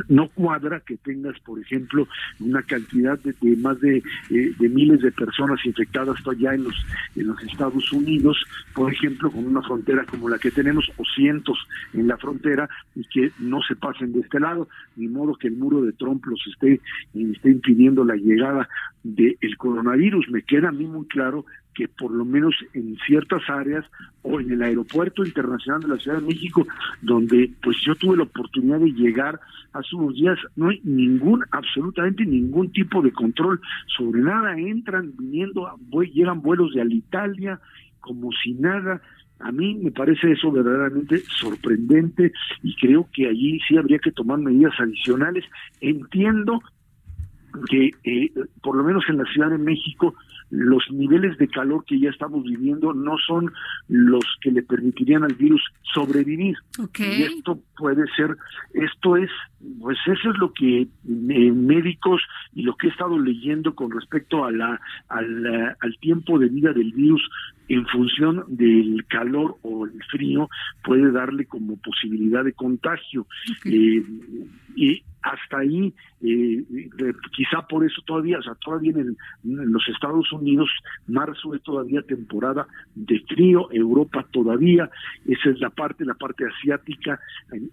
no 0.09 0.27
cuadra 0.29 0.81
que 0.81 0.97
tengas, 0.97 1.39
por 1.41 1.59
ejemplo, 1.59 2.07
una 2.39 2.61
cantidad 2.63 3.19
de, 3.19 3.55
más 3.57 3.79
de, 3.81 3.97
eh, 4.29 4.53
de, 4.57 4.69
miles 4.69 5.01
de 5.01 5.11
personas 5.11 5.65
infectadas 5.65 6.17
allá 6.27 6.53
en 6.53 6.63
los 6.63 6.85
en 7.15 7.27
los 7.27 7.43
Estados 7.43 7.91
Unidos, 7.91 8.37
por 8.73 8.91
ejemplo, 8.91 9.31
con 9.31 9.45
una 9.45 9.61
frontera 9.61 10.05
como 10.05 10.29
la 10.29 10.37
que 10.37 10.51
tenemos 10.51 10.89
o 10.97 11.03
cientos 11.15 11.57
en 11.93 12.07
la 12.07 12.17
frontera 12.17 12.69
y 12.95 13.03
que 13.05 13.31
no 13.39 13.61
se 13.61 13.75
pasen 13.75 14.13
de 14.13 14.21
este 14.21 14.39
lado, 14.39 14.67
ni 14.95 15.07
modo 15.07 15.35
que 15.35 15.47
el 15.47 15.57
muro 15.57 15.81
de 15.81 15.93
Trump 15.93 16.25
los 16.25 16.41
esté, 16.47 16.79
esté 17.13 17.51
impidiendo 17.51 18.03
la 18.03 18.15
llegada 18.15 18.67
del 19.03 19.57
coronavirus. 19.57 20.29
Me 20.29 20.43
queda 20.43 20.69
a 20.69 20.71
mí 20.71 20.85
muy 20.85 21.05
claro 21.07 21.40
que 21.73 21.87
por 21.87 22.11
lo 22.11 22.25
menos 22.25 22.53
en 22.73 22.97
ciertas 23.05 23.41
áreas 23.49 23.85
o 24.23 24.39
en 24.39 24.51
el 24.51 24.61
aeropuerto 24.61 25.23
internacional 25.23 25.81
de 25.81 25.87
la 25.87 25.97
Ciudad 25.97 26.19
de 26.19 26.27
México, 26.27 26.67
donde 27.01 27.51
pues 27.63 27.77
yo 27.85 27.95
tuve 27.95 28.17
la 28.17 28.23
oportunidad 28.23 28.79
de 28.79 28.91
llegar 28.91 29.39
hace 29.73 29.95
unos 29.95 30.15
días, 30.15 30.37
no 30.55 30.69
hay 30.69 30.81
ningún, 30.83 31.45
absolutamente 31.51 32.25
ningún 32.25 32.71
tipo 32.71 33.01
de 33.01 33.13
control 33.13 33.61
sobre 33.87 34.21
nada, 34.21 34.57
entran 34.57 35.13
viniendo, 35.17 35.69
llegan 36.13 36.41
vuelos 36.41 36.73
de 36.73 36.81
Alitalia 36.81 37.59
como 38.01 38.31
si 38.43 38.53
nada, 38.53 39.01
a 39.39 39.51
mí 39.51 39.75
me 39.75 39.91
parece 39.91 40.31
eso 40.31 40.51
verdaderamente 40.51 41.19
sorprendente 41.19 42.31
y 42.63 42.75
creo 42.75 43.07
que 43.11 43.27
allí 43.27 43.59
sí 43.67 43.77
habría 43.77 43.99
que 43.99 44.11
tomar 44.11 44.39
medidas 44.39 44.73
adicionales. 44.79 45.45
Entiendo 45.79 46.61
que 47.69 47.91
eh, 48.03 48.31
por 48.61 48.75
lo 48.75 48.83
menos 48.83 49.03
en 49.09 49.17
la 49.17 49.25
Ciudad 49.25 49.49
de 49.49 49.57
México 49.57 50.15
los 50.49 50.83
niveles 50.91 51.37
de 51.37 51.47
calor 51.47 51.85
que 51.85 51.99
ya 51.99 52.09
estamos 52.09 52.43
viviendo 52.43 52.93
no 52.93 53.15
son 53.25 53.53
los 53.87 54.25
que 54.41 54.51
le 54.51 54.61
permitirían 54.63 55.23
al 55.23 55.33
virus 55.33 55.61
sobrevivir. 55.93 56.57
Y 56.99 57.23
esto 57.23 57.59
puede 57.77 58.05
ser, 58.17 58.35
esto 58.73 59.15
es, 59.15 59.29
pues 59.79 59.97
eso 60.05 60.29
es 60.29 60.37
lo 60.37 60.51
que 60.51 60.81
eh, 60.81 61.51
médicos 61.51 62.21
y 62.53 62.63
lo 62.63 62.75
que 62.75 62.87
he 62.87 62.89
estado 62.89 63.17
leyendo 63.17 63.73
con 63.75 63.91
respecto 63.91 64.43
a 64.43 64.51
la, 64.51 64.79
al, 65.07 65.75
al 65.79 65.97
tiempo 66.01 66.37
de 66.37 66.49
vida 66.49 66.73
del 66.73 66.91
virus 66.91 67.21
en 67.71 67.85
función 67.87 68.43
del 68.49 69.05
calor 69.07 69.55
o 69.61 69.85
el 69.85 70.03
frío 70.11 70.49
puede 70.83 71.09
darle 71.11 71.45
como 71.45 71.77
posibilidad 71.77 72.43
de 72.43 72.51
contagio. 72.51 73.25
Eh, 73.63 74.03
y 74.75 75.01
hasta 75.21 75.59
ahí, 75.59 75.93
eh, 76.21 76.65
quizá 77.31 77.65
por 77.69 77.85
eso 77.85 78.01
todavía, 78.05 78.39
o 78.39 78.41
sea, 78.41 78.55
todavía 78.55 78.91
en, 78.91 79.15
los 79.43 79.87
Estados 79.87 80.29
Unidos, 80.33 80.69
marzo 81.07 81.55
es 81.55 81.61
todavía 81.63 82.01
temporada 82.01 82.67
de 82.95 83.19
frío, 83.21 83.71
Europa 83.71 84.27
todavía, 84.31 84.89
esa 85.25 85.49
es 85.49 85.59
la 85.61 85.69
parte, 85.69 86.03
la 86.03 86.15
parte 86.15 86.43
asiática, 86.45 87.21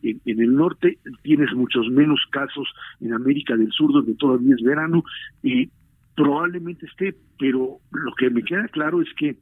en, 0.03 0.21
el 0.25 0.55
norte 0.55 0.99
tienes 1.23 1.53
muchos 1.55 1.89
menos 1.89 2.21
casos, 2.31 2.69
en 3.01 3.15
América 3.15 3.57
del 3.57 3.73
Sur 3.73 3.93
donde 3.93 4.15
todavía 4.15 4.55
es 4.55 4.63
verano, 4.63 5.03
y 5.43 5.71
probablemente 6.15 6.87
esté, 6.87 7.17
pero 7.39 7.79
lo 7.91 8.15
que 8.15 8.31
me 8.31 8.43
queda 8.43 8.69
claro 8.69 9.01
es 9.03 9.09
que 9.17 9.37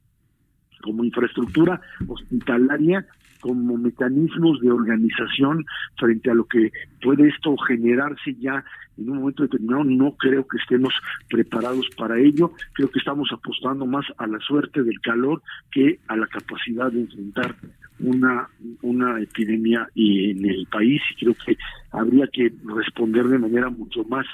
como 0.83 1.05
infraestructura 1.05 1.81
hospitalaria 2.07 3.07
como 3.41 3.77
mecanismos 3.77 4.61
de 4.61 4.71
organización 4.71 5.65
frente 5.97 6.31
a 6.31 6.35
lo 6.35 6.47
que 6.47 6.73
puede 7.03 7.29
esto 7.29 7.57
generarse 7.59 8.35
ya 8.41 8.65
en 8.99 9.11
un 9.11 9.19
momento 9.19 9.43
determinado. 9.43 9.85
No 9.85 10.13
creo 10.13 10.47
que 10.47 10.59
estemos 10.59 10.95
preparados 11.29 11.89
para 11.97 12.19
ello. 12.19 12.53
Creo 12.73 12.91
que 12.91 12.99
estamos 12.99 13.29
apostando 13.33 13.87
más 13.87 14.07
a 14.19 14.27
la 14.27 14.41
suerte 14.41 14.83
del 14.83 15.01
calor 15.01 15.43
que 15.71 16.01
a 16.09 16.17
la 16.17 16.27
capacidad 16.27 16.91
de 16.91 17.03
enfrentar 17.03 17.55
una, 18.01 18.49
una 18.83 19.21
epidemia 19.21 19.89
en 19.95 20.45
el 20.45 20.67
país 20.67 21.01
y 21.11 21.25
creo 21.25 21.35
que 21.35 21.57
habría 21.93 22.27
que 22.29 22.53
responder 22.65 23.27
de 23.27 23.39
manera 23.39 23.71
mucho 23.71 24.05
más 24.05 24.27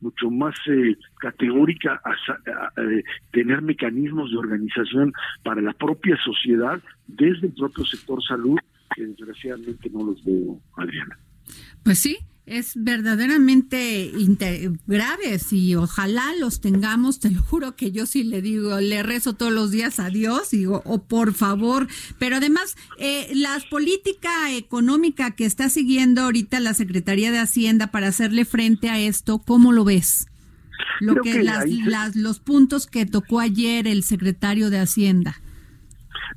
mucho 0.00 0.30
más 0.30 0.54
eh, 0.66 0.96
categórica 1.18 2.00
a, 2.02 2.80
eh, 2.80 3.04
tener 3.32 3.60
mecanismos 3.60 4.30
de 4.30 4.38
organización 4.38 5.12
para 5.42 5.60
la 5.60 5.74
propia 5.74 6.16
sociedad 6.24 6.80
desde 7.06 7.48
el 7.48 7.52
propio 7.52 7.84
sector 7.84 8.18
salud 8.26 8.58
que 8.94 9.06
desgraciadamente 9.06 9.90
no 9.90 10.04
los 10.04 10.24
veo 10.24 10.58
Adriana. 10.76 11.18
Pues 11.84 11.98
sí 11.98 12.16
es 12.50 12.72
verdaderamente 12.74 14.10
graves 14.88 15.52
y 15.52 15.76
ojalá 15.76 16.34
los 16.40 16.60
tengamos, 16.60 17.20
te 17.20 17.30
lo 17.30 17.40
juro 17.42 17.76
que 17.76 17.92
yo 17.92 18.06
sí 18.06 18.24
le 18.24 18.42
digo, 18.42 18.80
le 18.80 19.04
rezo 19.04 19.34
todos 19.34 19.52
los 19.52 19.70
días 19.70 20.00
a 20.00 20.10
Dios, 20.10 20.50
digo, 20.50 20.82
o 20.84 20.94
oh, 20.94 21.02
por 21.02 21.32
favor, 21.32 21.86
pero 22.18 22.36
además 22.36 22.76
eh, 22.98 23.30
la 23.34 23.56
política 23.70 24.52
económica 24.52 25.30
que 25.30 25.44
está 25.44 25.68
siguiendo 25.68 26.22
ahorita 26.22 26.58
la 26.58 26.74
Secretaría 26.74 27.30
de 27.30 27.38
Hacienda 27.38 27.92
para 27.92 28.08
hacerle 28.08 28.44
frente 28.44 28.90
a 28.90 28.98
esto, 28.98 29.38
¿cómo 29.38 29.70
lo 29.70 29.84
ves? 29.84 30.26
Lo 30.98 31.22
que, 31.22 31.44
las, 31.44 32.16
los 32.16 32.40
puntos 32.40 32.88
que 32.88 33.06
tocó 33.06 33.38
ayer 33.38 33.86
el 33.86 34.02
secretario 34.02 34.70
de 34.70 34.80
Hacienda. 34.80 35.40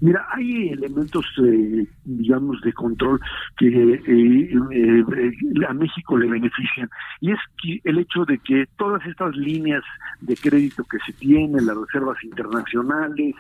Mira, 0.02 0.28
hay 0.32 0.70
elementos, 0.70 1.26
eh, 1.44 1.86
digamos, 2.06 2.62
de 2.62 2.74
control 2.74 3.20
que 3.58 3.68
eh, 3.68 4.02
eh, 4.08 5.66
a 5.68 5.74
México 5.74 6.18
le 6.18 6.28
benefician. 6.28 6.90
Y 7.22 7.32
es 7.32 7.40
que 7.62 7.82
el 7.84 8.00
hecho 8.00 8.26
de 8.26 8.38
que 8.40 8.68
todas 8.78 9.06
estas 9.06 9.36
líneas 9.36 9.84
de 10.22 10.36
crédito 10.36 10.84
que 10.84 10.98
se 11.06 11.14
tienen, 11.14 11.66
las 11.66 11.78
reservas 11.78 12.24
internacionales, 12.24 13.36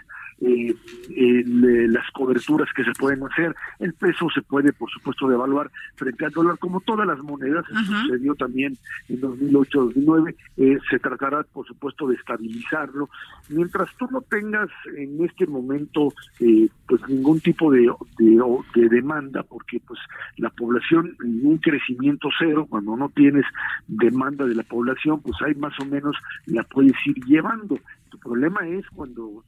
eh, 0.45 1.43
las 1.87 2.09
coberturas 2.11 2.67
que 2.75 2.83
se 2.83 2.91
pueden 2.93 3.23
hacer. 3.23 3.55
El 3.79 3.93
peso 3.93 4.27
se 4.33 4.41
puede, 4.41 4.73
por 4.73 4.89
supuesto, 4.89 5.27
devaluar 5.27 5.71
frente 5.95 6.25
al 6.25 6.31
dólar, 6.31 6.57
como 6.59 6.81
todas 6.81 7.07
las 7.07 7.19
monedas. 7.19 7.65
sucedió 7.85 8.35
también 8.35 8.77
en 9.09 9.21
2008-2009. 9.21 10.35
Eh, 10.57 10.77
se 10.89 10.99
tratará, 10.99 11.43
por 11.43 11.65
supuesto, 11.65 12.07
de 12.07 12.15
estabilizarlo. 12.15 13.09
Mientras 13.49 13.89
tú 13.97 14.07
no 14.11 14.21
tengas 14.21 14.69
en 14.97 15.23
este 15.23 15.47
momento 15.47 16.13
eh, 16.39 16.67
pues 16.87 17.01
ningún 17.07 17.39
tipo 17.39 17.71
de, 17.71 17.89
de, 18.17 18.89
demanda, 18.89 19.43
porque 19.43 19.79
pues 19.85 19.99
la 20.37 20.49
población, 20.49 21.15
un 21.21 21.57
crecimiento 21.57 22.29
cero, 22.37 22.67
cuando 22.69 22.95
no 22.97 23.09
tienes 23.09 23.45
demanda 23.87 24.45
de 24.45 24.55
la 24.55 24.63
población, 24.63 25.21
pues 25.21 25.35
hay 25.45 25.55
más 25.55 25.73
o 25.79 25.85
menos 25.85 26.15
la 26.45 26.63
puedes 26.63 26.95
ir 27.05 27.15
llevando. 27.25 27.79
Tu 28.09 28.17
problema 28.19 28.67
es 28.67 28.85
cuando 28.89 29.43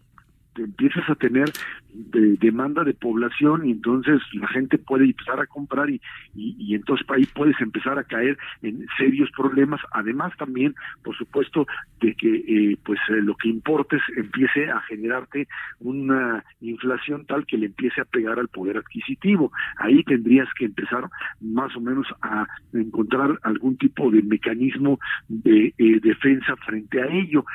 empiezas 0.57 1.09
a 1.09 1.15
tener 1.15 1.51
demanda 1.93 2.83
de 2.83 2.93
población 2.93 3.65
y 3.65 3.71
entonces 3.71 4.21
la 4.33 4.47
gente 4.49 4.77
puede 4.77 5.05
empezar 5.05 5.39
a 5.39 5.47
comprar 5.47 5.89
y, 5.89 6.01
y, 6.35 6.75
entonces 6.75 7.05
ahí 7.09 7.25
puedes 7.25 7.59
empezar 7.61 7.97
a 7.97 8.03
caer 8.03 8.37
en 8.61 8.85
serios 8.97 9.29
problemas. 9.31 9.79
Además 9.91 10.33
también 10.37 10.75
por 11.03 11.15
supuesto 11.17 11.65
de 12.01 12.13
que 12.15 12.35
eh, 12.35 12.77
pues 12.83 12.99
eh, 13.09 13.21
lo 13.21 13.35
que 13.35 13.49
importes 13.49 14.01
empiece 14.17 14.69
a 14.69 14.81
generarte 14.81 15.47
una 15.79 16.43
inflación 16.61 17.25
tal 17.25 17.45
que 17.45 17.57
le 17.57 17.67
empiece 17.67 18.01
a 18.01 18.05
pegar 18.05 18.39
al 18.39 18.49
poder 18.49 18.77
adquisitivo. 18.77 19.51
Ahí 19.77 20.03
tendrías 20.03 20.49
que 20.57 20.65
empezar 20.65 21.09
más 21.39 21.75
o 21.75 21.81
menos 21.81 22.07
a 22.21 22.45
encontrar 22.73 23.39
algún 23.43 23.77
tipo 23.77 24.11
de 24.11 24.21
mecanismo 24.21 24.99
de 25.29 25.73
eh, 25.77 25.99
defensa 26.01 26.55
frente 26.57 27.01
a 27.01 27.07
ello. 27.07 27.45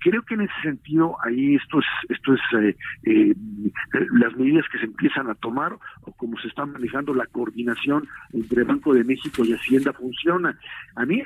Creo 0.00 0.22
que 0.22 0.34
en 0.34 0.42
ese 0.42 0.60
sentido 0.62 1.16
ahí 1.24 1.56
esto 1.56 1.78
es 1.78 1.86
esto 2.08 2.34
es 2.34 2.37
las 2.52 4.36
medidas 4.36 4.64
que 4.70 4.78
se 4.78 4.84
empiezan 4.84 5.28
a 5.30 5.34
tomar 5.34 5.72
o 6.02 6.12
cómo 6.12 6.38
se 6.38 6.48
está 6.48 6.66
manejando 6.66 7.14
la 7.14 7.26
coordinación 7.26 8.08
entre 8.32 8.64
Banco 8.64 8.94
de 8.94 9.04
México 9.04 9.44
y 9.44 9.52
Hacienda 9.52 9.92
funciona. 9.92 10.58
A 10.96 11.04
mí 11.04 11.22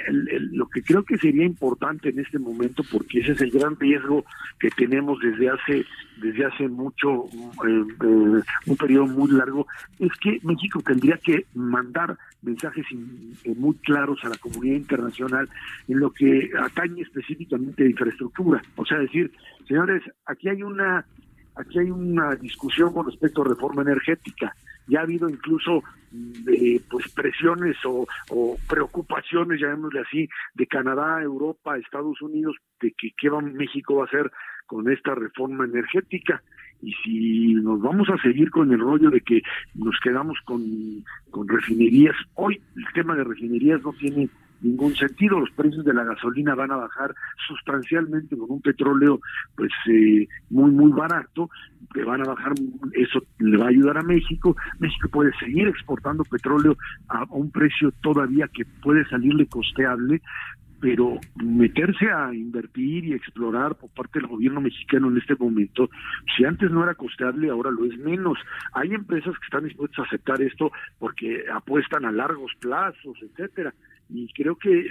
lo 0.53 0.69
que 0.69 0.83
creo 0.83 1.03
que 1.05 1.19
sería 1.19 1.45
importante 1.45 2.11
en 2.11 2.19
este 2.21 2.39
momento, 2.39 2.83
porque 2.91 3.21
ese 3.21 3.33
es 3.33 3.41
el 3.41 3.51
gran 3.51 3.79
riesgo 3.79 4.25
que 4.59 4.71
tenemos 4.71 5.19
desde 5.21 5.51
hace 5.51 5.87
desde 6.23 6.45
hace 6.45 6.69
mucho 6.69 7.25
eh, 7.67 7.85
eh, 8.05 8.43
un 8.67 8.77
periodo 8.79 9.07
muy 9.07 9.31
largo, 9.33 9.67
es 9.99 10.13
que 10.21 10.39
México 10.43 10.81
tendría 10.85 11.17
que 11.17 11.47
mandar 11.55 12.17
mensajes 12.43 12.85
eh, 12.91 13.55
muy 13.57 13.75
claros 13.77 14.19
a 14.25 14.29
la 14.29 14.37
comunidad 14.37 14.77
internacional 14.77 15.49
en 15.89 16.01
lo 16.01 16.11
que 16.11 16.51
atañe 16.61 17.03
específicamente 17.03 17.85
a 17.85 17.91
infraestructura. 17.91 18.63
O 18.77 18.85
sea, 18.85 18.99
decir, 18.99 19.33
señores, 19.67 20.03
aquí 20.27 20.49
hay 20.49 20.63
una 20.63 21.05
aquí 21.55 21.79
hay 21.79 21.91
una 21.91 22.35
discusión 22.35 22.93
con 22.93 23.07
respecto 23.07 23.43
a 23.43 23.49
reforma 23.49 23.83
energética. 23.83 24.55
Ya 24.89 25.01
ha 25.01 25.03
habido 25.03 25.29
incluso 25.29 25.83
mm, 26.11 26.77
pues 26.91 27.09
presiones 27.13 27.77
o, 27.85 28.07
preocupaciones, 28.69 29.61
llamémosle 29.61 30.01
así, 30.01 30.29
de 30.55 30.67
Canadá, 30.67 31.23
Europa, 31.23 31.77
Estados 31.79 32.21
Unidos, 32.23 32.57
de 32.81 32.93
que 32.99 33.11
qué 33.17 33.29
va, 33.29 33.41
México 33.41 33.97
va 33.97 34.05
a 34.05 34.07
hacer 34.07 34.31
con 34.67 34.91
esta 34.91 35.15
reforma 35.15 35.65
energética. 35.65 36.43
Y 36.83 36.93
si 37.05 37.55
nos 37.55 37.81
vamos 37.81 38.09
a 38.11 38.21
seguir 38.21 38.51
con 38.51 38.73
el 38.73 38.81
rollo 38.81 39.11
de 39.11 39.21
que 39.21 39.41
nos 39.75 39.99
quedamos 40.03 40.37
con, 40.45 40.63
con 41.31 41.49
refinerías, 41.49 42.17
hoy 42.35 42.61
el 42.77 42.85
tema 42.93 43.15
de 43.15 43.25
refinerías 43.25 43.81
no 43.83 43.93
tiene 43.93 44.29
ningún 44.63 44.95
sentido. 44.97 45.41
Los 45.41 45.51
precios 45.51 45.85
de 45.85 45.95
la 45.95 46.05
gasolina 46.05 46.55
van 46.55 46.73
a 46.73 46.77
bajar 46.77 47.15
sustancialmente 47.47 48.37
con 48.37 48.51
un 48.51 48.61
petróleo 48.61 49.21
pues 49.57 49.71
eh, 49.89 50.27
muy 50.51 50.71
muy 50.71 50.93
barato, 50.93 51.51
que 51.93 52.05
van 52.05 52.23
a 52.23 52.25
bajar, 52.25 52.53
eso 52.93 53.23
le 53.39 53.59
va 53.59 53.67
a 53.67 53.71
ayudar 53.71 53.99
a 53.99 54.03
México. 54.03 54.57
México 54.79 55.09
puede 55.09 55.33
seguir 55.39 55.69
exportando 55.69 56.25
petróleo 56.25 56.77
a 57.09 57.25
un 57.31 57.51
precio 57.51 57.93
todavía 58.03 58.49
que 58.49 58.65
puede 58.83 59.05
salirle 59.09 59.47
costeable, 59.47 60.23
pero 60.83 61.21
meterse 61.37 62.11
a 62.11 62.35
invertir 62.35 63.05
y 63.05 63.13
explorar 63.13 63.77
por 63.77 63.89
parte 63.91 64.19
del 64.19 64.27
gobierno 64.27 64.61
mexicano 64.61 65.09
en 65.09 65.17
este 65.17 65.37
momento, 65.37 65.89
si 66.37 66.45
antes 66.45 66.73
no 66.73 66.83
era 66.83 66.97
costeable, 66.97 67.51
ahora 67.51 67.71
lo 67.71 67.85
es 67.85 67.97
menos. 67.99 68.37
Hay 68.73 68.93
empresas 68.93 69.33
que 69.39 69.45
están 69.45 69.63
dispuestas 69.63 70.01
a 70.01 70.09
aceptar 70.09 70.43
esto 70.43 70.73
porque 70.99 71.45
apuestan 71.55 72.05
a 72.05 72.11
largos 72.11 72.51
plazos, 72.59 73.17
etcétera 73.23 73.73
y 74.15 74.33
creo 74.35 74.57
que 74.57 74.87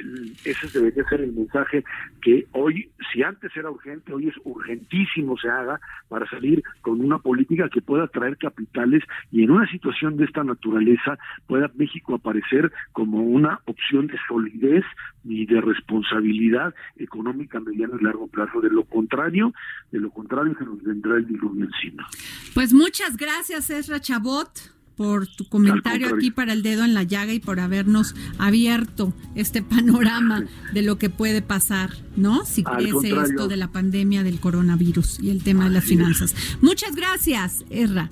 ese 0.45 0.67
debería 0.73 1.03
ser 1.07 1.21
el 1.21 1.33
mensaje 1.33 1.83
que 2.21 2.47
hoy, 2.53 2.89
si 3.13 3.23
antes 3.23 3.55
era 3.55 3.69
urgente, 3.69 4.13
hoy 4.13 4.29
es 4.29 4.35
urgentísimo 4.43 5.37
se 5.37 5.49
haga 5.49 5.79
para 6.09 6.29
salir 6.29 6.63
con 6.81 7.01
una 7.01 7.19
política 7.19 7.69
que 7.69 7.81
pueda 7.81 8.07
traer 8.07 8.37
capitales 8.37 9.03
y 9.31 9.43
en 9.43 9.51
una 9.51 9.69
situación 9.69 10.17
de 10.17 10.25
esta 10.25 10.43
naturaleza 10.43 11.17
pueda 11.47 11.71
México 11.75 12.15
aparecer 12.15 12.71
como 12.91 13.21
una 13.21 13.59
opción 13.65 14.07
de 14.07 14.17
solidez 14.27 14.83
y 15.23 15.45
de 15.45 15.61
responsabilidad 15.61 16.73
económica 16.97 17.59
a 17.59 17.61
mediano 17.61 17.97
y 17.99 18.03
largo 18.03 18.27
plazo. 18.27 18.61
De 18.61 18.69
lo 18.69 18.83
contrario, 18.85 19.53
de 19.91 19.99
lo 19.99 20.09
contrario 20.09 20.55
se 20.57 20.65
nos 20.65 20.81
vendrá 20.83 21.17
el 21.17 21.27
diluvio 21.27 21.65
encima. 21.65 22.07
Pues 22.53 22.73
muchas 22.73 23.17
gracias, 23.17 23.69
Ezra 23.69 23.99
Chabot 23.99 24.80
por 25.01 25.25
tu 25.25 25.45
comentario 25.45 26.13
aquí 26.13 26.29
para 26.29 26.53
el 26.53 26.61
dedo 26.61 26.85
en 26.85 26.93
la 26.93 27.01
llaga 27.01 27.33
y 27.33 27.39
por 27.39 27.59
habernos 27.59 28.13
abierto 28.37 29.15
este 29.33 29.63
panorama 29.63 30.45
de 30.73 30.83
lo 30.83 30.99
que 30.99 31.09
puede 31.09 31.41
pasar, 31.41 31.89
¿no? 32.15 32.45
Si 32.45 32.63
crece 32.63 33.19
esto 33.19 33.47
de 33.47 33.57
la 33.57 33.71
pandemia 33.71 34.21
del 34.21 34.39
coronavirus 34.39 35.19
y 35.19 35.31
el 35.31 35.41
tema 35.41 35.63
de 35.63 35.71
las 35.71 35.85
finanzas. 35.85 36.35
Muchas 36.61 36.95
gracias, 36.95 37.65
Erra. 37.71 38.11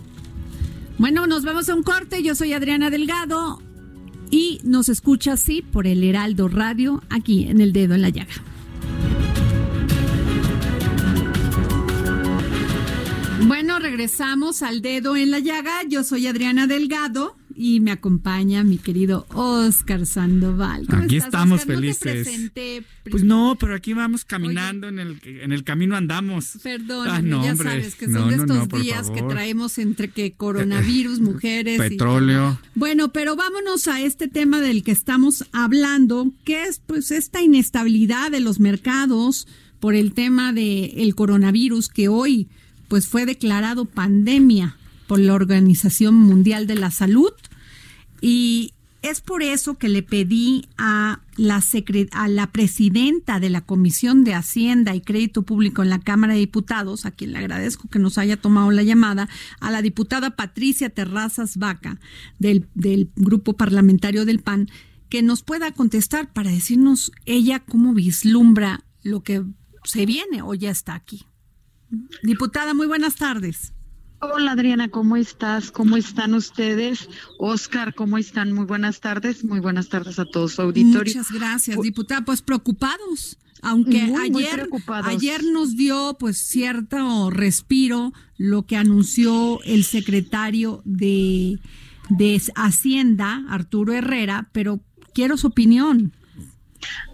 Bueno, 0.97 1.27
nos 1.27 1.43
vamos 1.43 1.69
a 1.69 1.75
un 1.75 1.83
corte. 1.83 2.23
Yo 2.23 2.33
soy 2.33 2.53
Adriana 2.53 2.89
Delgado 2.89 3.61
y 4.31 4.59
nos 4.63 4.89
escucha 4.89 5.33
así 5.33 5.61
por 5.61 5.85
el 5.85 6.03
Heraldo 6.03 6.47
Radio 6.47 7.03
aquí 7.11 7.43
en 7.43 7.61
el 7.61 7.71
dedo 7.71 7.93
en 7.93 8.01
la 8.01 8.09
llaga. 8.09 8.33
Regresamos 13.89 14.61
al 14.61 14.81
dedo 14.81 15.15
en 15.15 15.31
la 15.31 15.39
llaga. 15.39 15.83
Yo 15.87 16.03
soy 16.03 16.27
Adriana 16.27 16.67
Delgado 16.67 17.35
y 17.55 17.79
me 17.79 17.89
acompaña 17.89 18.63
mi 18.63 18.77
querido 18.77 19.25
Oscar 19.33 20.05
Sandoval. 20.05 20.85
Aquí 20.89 21.17
estamos 21.17 21.65
felices. 21.65 22.51
pues 23.09 23.23
no, 23.23 23.57
pero 23.59 23.73
aquí 23.73 23.93
vamos 23.93 24.25
caminando 24.25 24.87
en 24.89 24.99
el 24.99 25.19
en 25.23 25.51
el 25.51 25.63
camino 25.63 25.95
andamos. 25.95 26.59
Perdón, 26.61 27.07
ah, 27.09 27.43
ya 27.43 27.55
sabes 27.55 27.95
que 27.95 28.11
son 28.11 28.29
de 28.29 28.35
estos 28.35 28.69
días 28.79 29.09
que 29.09 29.23
traemos 29.23 29.79
entre 29.79 30.09
que 30.09 30.33
coronavirus, 30.33 31.19
mujeres, 31.31 31.79
petróleo. 31.79 32.59
Bueno, 32.75 33.11
pero 33.11 33.35
vámonos 33.35 33.87
a 33.87 34.01
este 34.01 34.27
tema 34.27 34.61
del 34.61 34.83
que 34.83 34.91
estamos 34.91 35.45
hablando, 35.51 36.31
que 36.45 36.65
es 36.65 36.79
pues 36.85 37.09
esta 37.09 37.41
inestabilidad 37.41 38.29
de 38.29 38.39
los 38.39 38.59
mercados 38.59 39.47
por 39.79 39.95
el 39.95 40.13
tema 40.13 40.53
del 40.53 40.91
el 40.95 41.15
coronavirus 41.15 41.89
que 41.89 42.07
hoy 42.07 42.49
pues 42.89 43.07
fue 43.07 43.25
declarado 43.25 43.85
pandemia 43.85 44.75
por 45.07 45.19
la 45.19 45.33
Organización 45.33 46.15
Mundial 46.15 46.67
de 46.67 46.75
la 46.75 46.91
Salud 46.91 47.31
y 48.21 48.73
es 49.01 49.21
por 49.21 49.43
eso 49.43 49.75
que 49.75 49.87
le 49.87 50.03
pedí 50.03 50.67
a 50.77 51.21
la, 51.37 51.63
a 52.11 52.27
la 52.27 52.51
presidenta 52.51 53.39
de 53.39 53.49
la 53.49 53.61
Comisión 53.61 54.25
de 54.25 54.33
Hacienda 54.33 54.93
y 54.93 55.01
Crédito 55.01 55.43
Público 55.43 55.81
en 55.81 55.89
la 55.89 55.99
Cámara 55.99 56.33
de 56.33 56.39
Diputados, 56.39 57.05
a 57.05 57.11
quien 57.11 57.31
le 57.31 57.39
agradezco 57.39 57.87
que 57.87 57.99
nos 57.99 58.17
haya 58.17 58.35
tomado 58.35 58.71
la 58.71 58.83
llamada, 58.83 59.29
a 59.61 59.71
la 59.71 59.81
diputada 59.81 60.35
Patricia 60.35 60.89
Terrazas 60.89 61.57
Vaca 61.57 61.97
del, 62.39 62.67
del 62.75 63.09
Grupo 63.15 63.53
Parlamentario 63.53 64.25
del 64.25 64.39
PAN, 64.39 64.69
que 65.07 65.21
nos 65.23 65.43
pueda 65.43 65.71
contestar 65.71 66.33
para 66.33 66.51
decirnos 66.51 67.13
ella 67.25 67.59
cómo 67.59 67.93
vislumbra 67.93 68.83
lo 69.01 69.23
que 69.23 69.43
se 69.85 70.05
viene 70.05 70.41
o 70.41 70.53
ya 70.55 70.71
está 70.71 70.93
aquí. 70.93 71.25
Diputada, 72.23 72.73
muy 72.73 72.87
buenas 72.87 73.15
tardes. 73.15 73.73
Hola 74.21 74.51
Adriana, 74.51 74.89
¿cómo 74.89 75.15
estás? 75.15 75.71
¿Cómo 75.71 75.95
están 75.95 76.33
ustedes? 76.33 77.07
Oscar, 77.37 77.95
¿cómo 77.95 78.17
están? 78.17 78.51
Muy 78.51 78.65
buenas 78.65 78.99
tardes. 78.99 79.45
Muy 79.45 79.61
buenas 79.61 79.87
tardes 79.87 80.19
a 80.19 80.25
todos 80.25 80.53
su 80.53 80.61
auditorio. 80.61 81.13
Muchas 81.15 81.31
gracias, 81.31 81.81
diputada. 81.81 82.25
Pues 82.25 82.41
preocupados, 82.41 83.37
aunque 83.61 84.13
ayer, 84.21 84.67
ayer 85.05 85.43
nos 85.45 85.77
dio 85.77 86.17
pues 86.19 86.37
cierto 86.45 87.29
respiro 87.29 88.11
lo 88.37 88.65
que 88.65 88.75
anunció 88.75 89.61
el 89.63 89.85
secretario 89.85 90.81
de, 90.83 91.59
de 92.09 92.41
Hacienda, 92.55 93.45
Arturo 93.47 93.93
Herrera, 93.93 94.49
pero 94.51 94.81
quiero 95.13 95.37
su 95.37 95.47
opinión. 95.47 96.13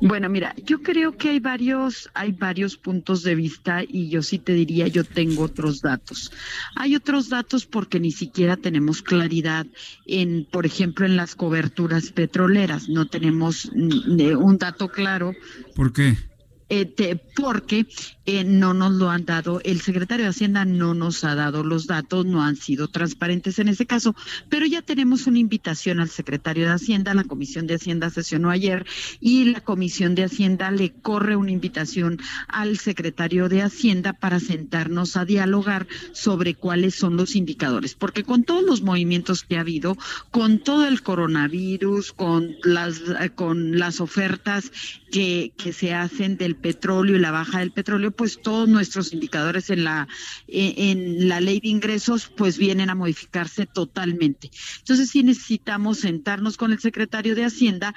Bueno, 0.01 0.29
mira, 0.29 0.53
yo 0.65 0.81
creo 0.81 1.15
que 1.15 1.29
hay 1.29 1.39
varios, 1.39 2.09
hay 2.13 2.31
varios 2.31 2.77
puntos 2.77 3.23
de 3.23 3.35
vista 3.35 3.81
y 3.87 4.09
yo 4.09 4.21
sí 4.21 4.39
te 4.39 4.53
diría, 4.53 4.87
yo 4.87 5.03
tengo 5.03 5.43
otros 5.43 5.81
datos. 5.81 6.31
Hay 6.75 6.95
otros 6.95 7.29
datos 7.29 7.65
porque 7.65 7.99
ni 7.99 8.11
siquiera 8.11 8.57
tenemos 8.57 9.01
claridad 9.01 9.65
en, 10.05 10.45
por 10.51 10.65
ejemplo, 10.65 11.05
en 11.05 11.15
las 11.15 11.35
coberturas 11.35 12.11
petroleras. 12.11 12.89
No 12.89 13.07
tenemos 13.07 13.65
un 13.65 14.57
dato 14.57 14.89
claro. 14.89 15.33
¿Por 15.75 15.93
qué? 15.93 16.17
Eh, 16.67 17.19
porque 17.35 17.85
eh, 18.25 18.43
no 18.43 18.73
nos 18.73 18.93
lo 18.93 19.11
han 19.11 19.25
dado, 19.25 19.61
el 19.63 19.81
secretario 19.81 20.25
de 20.25 20.31
Hacienda 20.31 20.65
no 20.65 20.95
nos 20.95 21.23
ha 21.23 21.35
dado 21.35 21.63
los 21.63 21.85
datos, 21.85 22.25
no 22.25 22.41
han 22.41 22.55
sido 22.55 22.87
transparentes 22.87 23.59
en 23.59 23.67
ese 23.67 23.85
caso, 23.85 24.15
pero 24.49 24.65
ya 24.65 24.81
tenemos 24.81 25.27
una 25.27 25.37
invitación 25.37 25.99
al 25.99 26.09
secretario 26.09 26.65
de 26.65 26.73
Hacienda, 26.73 27.13
la 27.13 27.25
Comisión 27.25 27.67
de 27.67 27.75
Hacienda 27.75 28.09
sesionó 28.09 28.49
ayer 28.49 28.87
y 29.19 29.45
la 29.45 29.61
Comisión 29.61 30.15
de 30.15 30.23
Hacienda 30.23 30.71
le 30.71 30.91
corre 30.91 31.35
una 31.35 31.51
invitación 31.51 32.19
al 32.47 32.79
secretario 32.79 33.47
de 33.47 33.61
Hacienda 33.61 34.13
para 34.13 34.39
sentarnos 34.39 35.17
a 35.17 35.25
dialogar 35.25 35.85
sobre 36.13 36.55
cuáles 36.55 36.95
son 36.95 37.15
los 37.15 37.35
indicadores, 37.35 37.93
porque 37.93 38.23
con 38.23 38.43
todos 38.43 38.63
los 38.63 38.81
movimientos 38.81 39.43
que 39.43 39.57
ha 39.57 39.61
habido, 39.61 39.97
con 40.31 40.57
todo 40.63 40.87
el 40.87 41.03
coronavirus, 41.03 42.11
con 42.13 42.55
las, 42.63 43.01
con 43.35 43.77
las 43.77 44.01
ofertas 44.01 44.71
que, 45.11 45.53
que 45.57 45.71
se 45.71 45.93
hacen 45.93 46.37
del 46.37 46.54
petróleo 46.55 47.15
y 47.15 47.19
la 47.19 47.31
baja 47.31 47.59
del 47.59 47.71
petróleo, 47.71 48.11
pues 48.11 48.41
todos 48.41 48.67
nuestros 48.67 49.13
indicadores 49.13 49.69
en 49.69 49.83
la, 49.83 50.07
en 50.47 51.27
la 51.27 51.39
ley 51.39 51.59
de 51.59 51.69
ingresos 51.69 52.31
pues 52.35 52.57
vienen 52.57 52.89
a 52.89 52.95
modificarse 52.95 53.65
totalmente. 53.65 54.51
Entonces 54.79 55.09
sí 55.09 55.23
necesitamos 55.23 55.99
sentarnos 55.99 56.57
con 56.57 56.71
el 56.71 56.79
secretario 56.79 57.35
de 57.35 57.45
Hacienda, 57.45 57.93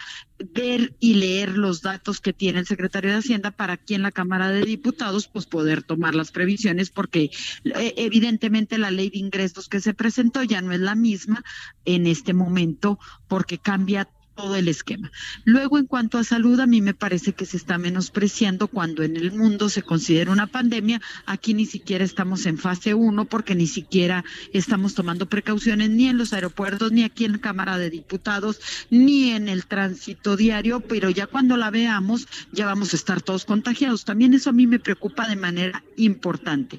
ver 0.54 0.94
y 1.00 1.14
leer 1.14 1.56
los 1.56 1.82
datos 1.82 2.20
que 2.20 2.32
tiene 2.32 2.60
el 2.60 2.66
secretario 2.66 3.10
de 3.10 3.18
Hacienda 3.18 3.50
para 3.50 3.74
aquí 3.74 3.94
en 3.94 4.02
la 4.02 4.12
Cámara 4.12 4.50
de 4.50 4.62
Diputados 4.62 5.28
pues 5.28 5.46
poder 5.46 5.82
tomar 5.82 6.14
las 6.14 6.30
previsiones 6.30 6.90
porque 6.90 7.30
eh, 7.64 7.94
evidentemente 7.96 8.78
la 8.78 8.90
ley 8.90 9.10
de 9.10 9.18
ingresos 9.18 9.68
que 9.68 9.80
se 9.80 9.94
presentó 9.94 10.42
ya 10.42 10.60
no 10.60 10.72
es 10.72 10.80
la 10.80 10.94
misma 10.94 11.44
en 11.84 12.06
este 12.06 12.34
momento 12.34 12.98
porque 13.26 13.58
cambia 13.58 14.08
todo 14.38 14.54
el 14.54 14.68
esquema. 14.68 15.10
Luego, 15.44 15.78
en 15.78 15.86
cuanto 15.86 16.16
a 16.16 16.22
salud, 16.22 16.60
a 16.60 16.66
mí 16.66 16.80
me 16.80 16.94
parece 16.94 17.32
que 17.32 17.44
se 17.44 17.56
está 17.56 17.76
menospreciando 17.76 18.68
cuando 18.68 19.02
en 19.02 19.16
el 19.16 19.32
mundo 19.32 19.68
se 19.68 19.82
considera 19.82 20.30
una 20.30 20.46
pandemia. 20.46 21.00
Aquí 21.26 21.54
ni 21.54 21.66
siquiera 21.66 22.04
estamos 22.04 22.46
en 22.46 22.56
fase 22.56 22.94
1 22.94 23.24
porque 23.24 23.56
ni 23.56 23.66
siquiera 23.66 24.24
estamos 24.52 24.94
tomando 24.94 25.28
precauciones 25.28 25.90
ni 25.90 26.06
en 26.06 26.18
los 26.18 26.32
aeropuertos, 26.32 26.92
ni 26.92 27.02
aquí 27.02 27.24
en 27.24 27.32
la 27.32 27.38
Cámara 27.38 27.78
de 27.78 27.90
Diputados, 27.90 28.60
ni 28.90 29.32
en 29.32 29.48
el 29.48 29.66
tránsito 29.66 30.36
diario, 30.36 30.78
pero 30.78 31.10
ya 31.10 31.26
cuando 31.26 31.56
la 31.56 31.70
veamos 31.70 32.28
ya 32.52 32.64
vamos 32.64 32.92
a 32.92 32.96
estar 32.96 33.20
todos 33.20 33.44
contagiados. 33.44 34.04
También 34.04 34.34
eso 34.34 34.50
a 34.50 34.52
mí 34.52 34.68
me 34.68 34.78
preocupa 34.78 35.26
de 35.26 35.34
manera 35.34 35.82
importante. 35.96 36.78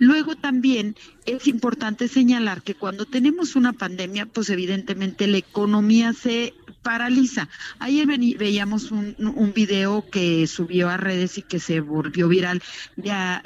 Luego 0.00 0.34
también 0.34 0.96
es 1.24 1.46
importante 1.46 2.08
señalar 2.08 2.62
que 2.62 2.74
cuando 2.74 3.04
tenemos 3.04 3.54
una 3.54 3.72
pandemia, 3.72 4.26
pues 4.26 4.50
evidentemente 4.50 5.28
la 5.28 5.38
economía 5.38 6.12
se 6.12 6.54
paraliza. 6.96 7.50
Ayer 7.78 8.06
veíamos 8.38 8.90
un, 8.90 9.14
un, 9.18 9.52
video 9.52 10.08
que 10.10 10.46
subió 10.46 10.88
a 10.88 10.96
redes 10.96 11.36
y 11.36 11.42
que 11.42 11.60
se 11.60 11.80
volvió 11.80 12.26
viral 12.26 12.62
de, 12.96 13.44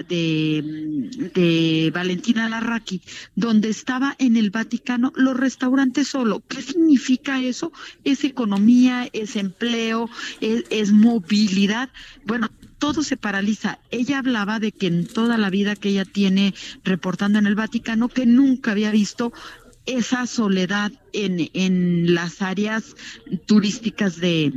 de, 1.34 1.90
Valentina 1.92 2.48
Larraqui, 2.48 3.02
donde 3.34 3.68
estaba 3.68 4.14
en 4.20 4.36
el 4.36 4.50
Vaticano 4.50 5.12
los 5.16 5.36
restaurantes 5.36 6.06
solo. 6.06 6.44
¿Qué 6.46 6.62
significa 6.62 7.42
eso? 7.42 7.72
Es 8.04 8.22
economía, 8.22 9.08
es 9.12 9.34
empleo, 9.34 10.08
es 10.40 10.92
movilidad. 10.92 11.90
Bueno, 12.24 12.50
todo 12.80 13.02
se 13.02 13.16
paraliza. 13.16 13.78
Ella 13.90 14.18
hablaba 14.18 14.58
de 14.58 14.72
que 14.72 14.86
en 14.86 15.06
toda 15.06 15.36
la 15.36 15.50
vida 15.50 15.76
que 15.76 15.90
ella 15.90 16.04
tiene 16.04 16.54
reportando 16.82 17.38
en 17.38 17.46
el 17.46 17.54
Vaticano, 17.54 18.08
que 18.08 18.26
nunca 18.26 18.72
había 18.72 18.90
visto 18.90 19.32
esa 19.86 20.26
soledad 20.26 20.92
en, 21.12 21.50
en 21.54 22.14
las 22.14 22.42
áreas 22.42 22.94
turísticas 23.46 24.16
de, 24.20 24.52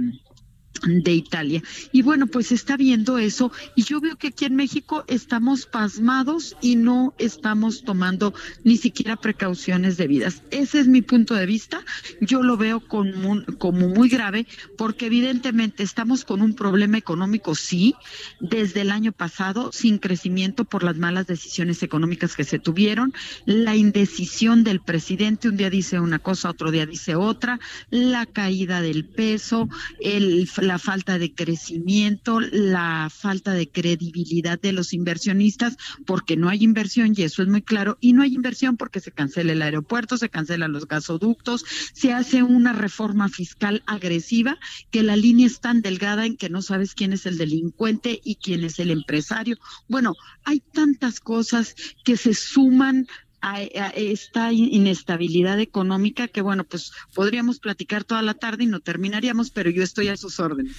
de 0.86 1.14
Italia. 1.14 1.62
Y 1.92 2.02
bueno, 2.02 2.28
pues 2.28 2.52
está 2.52 2.78
viendo 2.78 3.18
eso 3.18 3.52
y 3.76 3.84
yo 3.84 4.02
veo 4.02 4.18
que 4.18 4.28
aquí 4.28 4.46
en 4.46 4.56
México 4.56 5.04
estamos 5.08 5.66
pasmados 5.66 6.56
y 6.62 6.76
no 6.76 7.14
estamos 7.18 7.84
tomando 7.84 8.34
ni 8.64 8.78
siquiera 8.78 9.16
precauciones 9.16 9.98
debidas. 9.98 10.44
Ese 10.52 10.80
es 10.80 10.88
mi 10.88 11.02
punto 11.02 11.36
de 11.36 11.46
vista. 11.46 11.84
Yo 12.22 12.44
lo 12.44 12.58
veo 12.58 12.80
como, 12.82 13.44
como 13.58 13.88
muy 13.88 14.10
grave 14.10 14.48
porque 14.78 15.08
evidentemente 15.08 15.84
estamos 15.84 16.26
con 16.26 16.42
un 16.42 16.54
problema 16.54 16.98
económico, 16.98 17.56
sí, 17.56 17.96
desde 18.40 18.82
el 18.82 18.92
año 18.92 19.12
pasado, 19.12 19.72
sin 19.72 19.98
crecimiento 19.98 20.66
por 20.66 20.84
las 20.84 20.98
malas 20.98 21.28
decisiones 21.28 21.84
económicas 21.84 22.36
que 22.36 22.44
se 22.44 22.60
tuvieron, 22.60 23.14
la 23.46 23.76
indecisión 23.76 24.64
del 24.64 24.82
presidente, 24.82 25.50
un 25.50 25.58
día 25.58 25.70
dice 25.70 26.00
una 26.00 26.20
cosa, 26.20 26.50
otro 26.50 26.72
día 26.72 26.86
dice 26.86 27.16
otra, 27.16 27.60
la 27.90 28.26
caída 28.26 28.82
del 28.82 29.06
peso, 29.06 29.70
el, 30.00 30.50
la 30.58 30.73
falta 30.80 31.18
de 31.18 31.34
crecimiento, 31.34 32.40
la 32.40 33.10
falta 33.14 33.54
de 33.54 33.70
credibilidad 33.70 34.60
de 34.60 34.74
los 34.74 34.94
inversionistas, 34.94 35.78
porque 36.06 36.38
no 36.38 36.50
hay 36.50 36.64
inversión 36.64 37.14
y 37.16 37.24
eso 37.24 37.42
es 37.42 37.48
muy 37.48 37.62
claro, 37.62 37.98
y 38.02 38.14
no 38.14 38.22
hay 38.22 38.34
inversión 38.34 38.78
porque 38.78 39.00
se 39.00 39.12
cancela 39.12 39.54
el 39.54 39.62
aeropuerto, 39.62 40.18
se 40.18 40.30
cancelan 40.30 40.72
los 40.72 40.88
gasoductos, 40.88 41.66
se 41.94 42.14
hace 42.14 42.44
una 42.44 42.74
reforma 42.74 43.30
fiscal 43.30 43.84
agresiva, 43.86 44.58
que 44.92 45.04
la 45.04 45.16
línea 45.16 45.48
es 45.48 45.60
tan 45.60 45.82
delgada 45.82 46.26
en 46.26 46.38
que 46.38 46.50
no 46.50 46.62
sabes 46.62 46.94
quién 46.94 47.14
es 47.14 47.26
el 47.26 47.38
delincuente 47.38 48.20
y 48.24 48.36
quién 48.36 48.64
es 48.64 48.80
el 48.80 48.92
empresario. 48.92 49.58
Bueno, 49.88 50.14
hay 50.44 50.60
tantas 50.60 51.20
cosas 51.20 51.76
que 52.04 52.18
se 52.18 52.34
suman 52.34 53.08
a, 53.44 53.62
esta 53.62 54.54
inestabilidad 54.54 55.60
económica 55.60 56.30
que 56.30 56.42
bueno 56.42 56.64
pues 56.64 56.94
podríamos 57.14 57.60
platicar 57.60 58.06
toda 58.06 58.22
la 58.22 58.36
tarde 58.36 58.64
y 58.64 58.68
no 58.68 58.80
terminaríamos 58.80 59.52
pero 59.52 59.70
yo 59.70 59.84
estoy 59.84 60.08
a 60.08 60.18
sus 60.18 60.40
órdenes. 60.40 60.76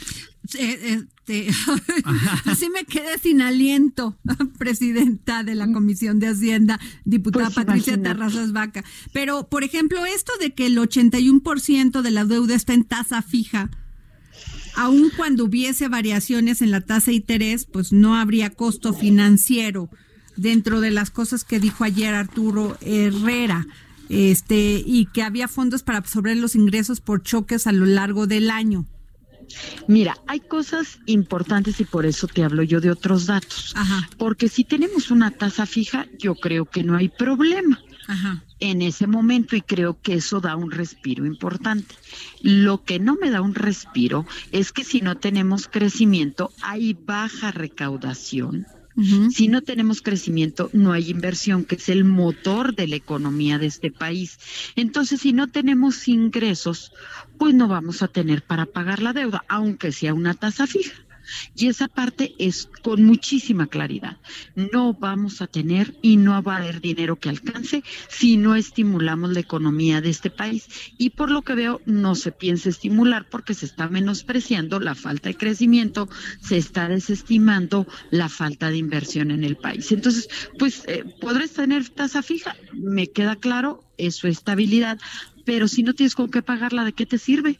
Eh, 0.58 1.02
este, 1.26 1.48
así 2.46 2.70
me 2.74 2.84
quedé 2.84 3.18
sin 3.18 3.42
aliento 3.42 4.16
presidenta 4.58 5.44
de 5.44 5.54
la 5.54 5.70
comisión 5.70 6.18
de 6.18 6.28
hacienda 6.28 6.80
diputada 7.04 7.50
pues 7.50 7.66
Patricia 7.66 8.02
Terrazas 8.02 8.52
Vaca. 8.52 8.82
Pero 9.12 9.46
por 9.48 9.62
ejemplo 9.62 10.06
esto 10.06 10.32
de 10.40 10.54
que 10.54 10.66
el 10.66 10.78
81% 10.78 12.00
de 12.00 12.10
la 12.10 12.24
deuda 12.24 12.54
está 12.54 12.72
en 12.72 12.84
tasa 12.84 13.20
fija 13.20 13.70
aun 14.76 15.10
cuando 15.16 15.44
hubiese 15.44 15.88
variaciones 15.88 16.60
en 16.60 16.72
la 16.72 16.80
tasa 16.80 17.12
de 17.12 17.18
interés, 17.18 17.64
pues 17.64 17.92
no 17.92 18.16
habría 18.16 18.50
costo 18.50 18.92
financiero 18.92 19.88
dentro 20.36 20.80
de 20.80 20.90
las 20.90 21.10
cosas 21.10 21.44
que 21.44 21.60
dijo 21.60 21.84
ayer 21.84 22.14
Arturo 22.14 22.76
Herrera, 22.80 23.66
este, 24.08 24.82
y 24.84 25.06
que 25.06 25.22
había 25.22 25.48
fondos 25.48 25.82
para 25.82 25.98
absorber 25.98 26.36
los 26.36 26.54
ingresos 26.54 27.00
por 27.00 27.22
choques 27.22 27.66
a 27.66 27.72
lo 27.72 27.86
largo 27.86 28.26
del 28.26 28.50
año. 28.50 28.86
Mira, 29.88 30.16
hay 30.26 30.40
cosas 30.40 30.98
importantes 31.06 31.80
y 31.80 31.84
por 31.84 32.06
eso 32.06 32.26
te 32.26 32.42
hablo 32.44 32.62
yo 32.62 32.80
de 32.80 32.90
otros 32.90 33.26
datos. 33.26 33.74
Porque 34.18 34.48
si 34.48 34.64
tenemos 34.64 35.10
una 35.10 35.30
tasa 35.30 35.66
fija, 35.66 36.06
yo 36.18 36.34
creo 36.34 36.64
que 36.64 36.82
no 36.82 36.96
hay 36.96 37.08
problema. 37.08 37.80
En 38.60 38.82
ese 38.82 39.06
momento 39.06 39.56
y 39.56 39.62
creo 39.62 40.00
que 40.00 40.14
eso 40.14 40.40
da 40.40 40.56
un 40.56 40.70
respiro 40.70 41.24
importante. 41.24 41.94
Lo 42.42 42.84
que 42.84 42.98
no 42.98 43.16
me 43.16 43.30
da 43.30 43.40
un 43.40 43.54
respiro 43.54 44.26
es 44.52 44.72
que 44.72 44.84
si 44.84 45.00
no 45.00 45.16
tenemos 45.16 45.68
crecimiento 45.68 46.52
hay 46.62 46.94
baja 46.94 47.50
recaudación 47.50 48.66
si 49.30 49.48
no 49.48 49.62
tenemos 49.62 50.02
crecimiento, 50.02 50.70
no 50.72 50.92
hay 50.92 51.10
inversión, 51.10 51.64
que 51.64 51.74
es 51.74 51.88
el 51.88 52.04
motor 52.04 52.74
de 52.74 52.86
la 52.86 52.96
economía 52.96 53.58
de 53.58 53.66
este 53.66 53.90
país. 53.90 54.38
Entonces, 54.76 55.20
si 55.20 55.32
no 55.32 55.48
tenemos 55.48 56.06
ingresos, 56.06 56.92
pues 57.38 57.54
no 57.54 57.66
vamos 57.66 58.02
a 58.02 58.08
tener 58.08 58.42
para 58.42 58.66
pagar 58.66 59.02
la 59.02 59.12
deuda, 59.12 59.44
aunque 59.48 59.90
sea 59.92 60.14
una 60.14 60.34
tasa 60.34 60.66
fija. 60.66 60.94
Y 61.54 61.68
esa 61.68 61.88
parte 61.88 62.34
es 62.38 62.68
con 62.82 63.02
muchísima 63.04 63.66
claridad. 63.66 64.18
No 64.54 64.94
vamos 64.94 65.40
a 65.42 65.46
tener 65.46 65.96
y 66.02 66.16
no 66.16 66.42
va 66.42 66.56
a 66.56 66.58
haber 66.58 66.80
dinero 66.80 67.16
que 67.16 67.28
alcance 67.28 67.82
si 68.08 68.36
no 68.36 68.54
estimulamos 68.54 69.32
la 69.32 69.40
economía 69.40 70.00
de 70.00 70.10
este 70.10 70.30
país. 70.30 70.66
Y 70.98 71.10
por 71.10 71.30
lo 71.30 71.42
que 71.42 71.54
veo, 71.54 71.80
no 71.86 72.14
se 72.14 72.32
piensa 72.32 72.68
estimular 72.68 73.28
porque 73.28 73.54
se 73.54 73.66
está 73.66 73.88
menospreciando 73.88 74.80
la 74.80 74.94
falta 74.94 75.28
de 75.28 75.36
crecimiento, 75.36 76.08
se 76.40 76.56
está 76.56 76.88
desestimando 76.88 77.86
la 78.10 78.28
falta 78.28 78.70
de 78.70 78.76
inversión 78.76 79.30
en 79.30 79.44
el 79.44 79.56
país. 79.56 79.90
Entonces, 79.92 80.28
pues, 80.58 80.84
eh, 80.86 81.04
¿podrás 81.20 81.52
tener 81.52 81.88
tasa 81.88 82.22
fija? 82.22 82.56
Me 82.72 83.08
queda 83.08 83.36
claro, 83.36 83.84
eso 83.98 84.28
es 84.28 84.38
estabilidad, 84.38 84.98
pero 85.44 85.68
si 85.68 85.82
no 85.82 85.94
tienes 85.94 86.14
con 86.14 86.30
qué 86.30 86.42
pagarla, 86.42 86.84
¿de 86.84 86.92
qué 86.92 87.06
te 87.06 87.18
sirve? 87.18 87.58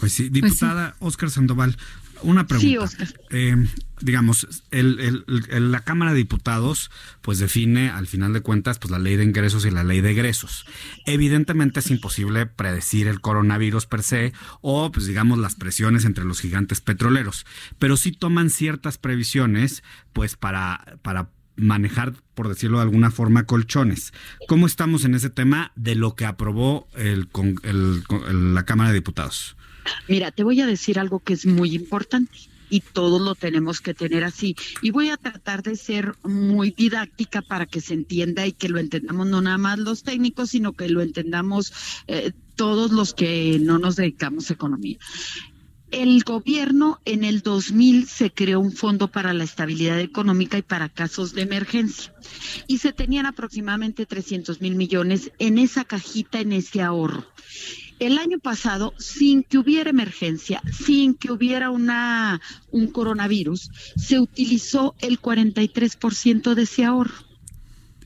Pues 0.00 0.12
sí, 0.12 0.30
pues 0.30 0.32
diputada 0.32 0.96
Oscar 1.00 1.30
Sandoval, 1.30 1.76
una 2.22 2.46
pregunta. 2.46 2.88
Eh, 3.30 3.56
digamos, 4.00 4.46
el, 4.70 5.24
la 5.26 5.80
Cámara 5.80 6.12
de 6.12 6.18
Diputados 6.18 6.90
pues 7.20 7.38
define 7.38 7.90
al 7.90 8.06
final 8.06 8.32
de 8.32 8.40
cuentas 8.40 8.78
pues 8.78 8.90
la 8.90 8.98
ley 8.98 9.16
de 9.16 9.24
ingresos 9.24 9.64
y 9.64 9.70
la 9.70 9.84
ley 9.84 10.00
de 10.00 10.10
egresos. 10.10 10.66
Evidentemente 11.06 11.80
es 11.80 11.90
imposible 11.90 12.46
predecir 12.46 13.06
el 13.06 13.20
coronavirus 13.20 13.86
per 13.86 14.02
se 14.02 14.32
o 14.60 14.90
pues 14.92 15.06
digamos 15.06 15.38
las 15.38 15.54
presiones 15.54 16.04
entre 16.04 16.24
los 16.24 16.40
gigantes 16.40 16.80
petroleros, 16.80 17.46
pero 17.78 17.96
sí 17.96 18.12
toman 18.12 18.50
ciertas 18.50 18.98
previsiones 18.98 19.82
pues 20.12 20.36
para 20.36 20.98
para 21.02 21.30
manejar, 21.58 22.14
por 22.34 22.48
decirlo 22.48 22.78
de 22.78 22.84
alguna 22.84 23.10
forma, 23.10 23.44
colchones. 23.44 24.12
¿Cómo 24.46 24.66
estamos 24.66 25.04
en 25.04 25.14
ese 25.14 25.30
tema 25.30 25.72
de 25.76 25.94
lo 25.94 26.14
que 26.14 26.24
aprobó 26.24 26.88
el, 26.94 27.28
el, 27.64 28.54
la 28.54 28.64
Cámara 28.64 28.90
de 28.90 28.94
Diputados? 28.94 29.56
Mira, 30.08 30.30
te 30.30 30.44
voy 30.44 30.60
a 30.60 30.66
decir 30.66 30.98
algo 30.98 31.20
que 31.20 31.34
es 31.34 31.46
muy 31.46 31.74
importante 31.74 32.38
y 32.70 32.80
todos 32.80 33.20
lo 33.20 33.34
tenemos 33.34 33.80
que 33.80 33.94
tener 33.94 34.24
así. 34.24 34.56
Y 34.82 34.90
voy 34.90 35.10
a 35.10 35.16
tratar 35.16 35.62
de 35.62 35.76
ser 35.76 36.14
muy 36.22 36.70
didáctica 36.70 37.42
para 37.42 37.66
que 37.66 37.80
se 37.80 37.94
entienda 37.94 38.46
y 38.46 38.52
que 38.52 38.68
lo 38.68 38.78
entendamos 38.78 39.26
no 39.26 39.40
nada 39.40 39.58
más 39.58 39.78
los 39.78 40.02
técnicos, 40.02 40.50
sino 40.50 40.72
que 40.72 40.88
lo 40.88 41.00
entendamos 41.02 41.72
eh, 42.06 42.32
todos 42.56 42.90
los 42.90 43.14
que 43.14 43.58
no 43.60 43.78
nos 43.78 43.96
dedicamos 43.96 44.50
a 44.50 44.54
economía. 44.54 44.98
El 45.90 46.22
gobierno 46.22 47.00
en 47.06 47.24
el 47.24 47.40
2000 47.40 48.06
se 48.08 48.30
creó 48.30 48.60
un 48.60 48.72
fondo 48.72 49.08
para 49.08 49.32
la 49.32 49.44
estabilidad 49.44 49.98
económica 50.00 50.58
y 50.58 50.62
para 50.62 50.90
casos 50.90 51.32
de 51.32 51.42
emergencia 51.42 52.12
y 52.66 52.78
se 52.78 52.92
tenían 52.92 53.24
aproximadamente 53.24 54.04
300 54.04 54.60
mil 54.60 54.74
millones 54.74 55.32
en 55.38 55.56
esa 55.56 55.84
cajita, 55.84 56.40
en 56.40 56.52
ese 56.52 56.82
ahorro. 56.82 57.24
El 57.98 58.18
año 58.18 58.38
pasado, 58.38 58.94
sin 58.98 59.42
que 59.42 59.58
hubiera 59.58 59.90
emergencia, 59.90 60.62
sin 60.72 61.14
que 61.14 61.32
hubiera 61.32 61.70
una, 61.70 62.40
un 62.70 62.86
coronavirus, 62.88 63.70
se 63.96 64.20
utilizó 64.20 64.94
el 65.00 65.20
43% 65.20 66.54
de 66.54 66.62
ese 66.62 66.84
ahorro. 66.84 67.14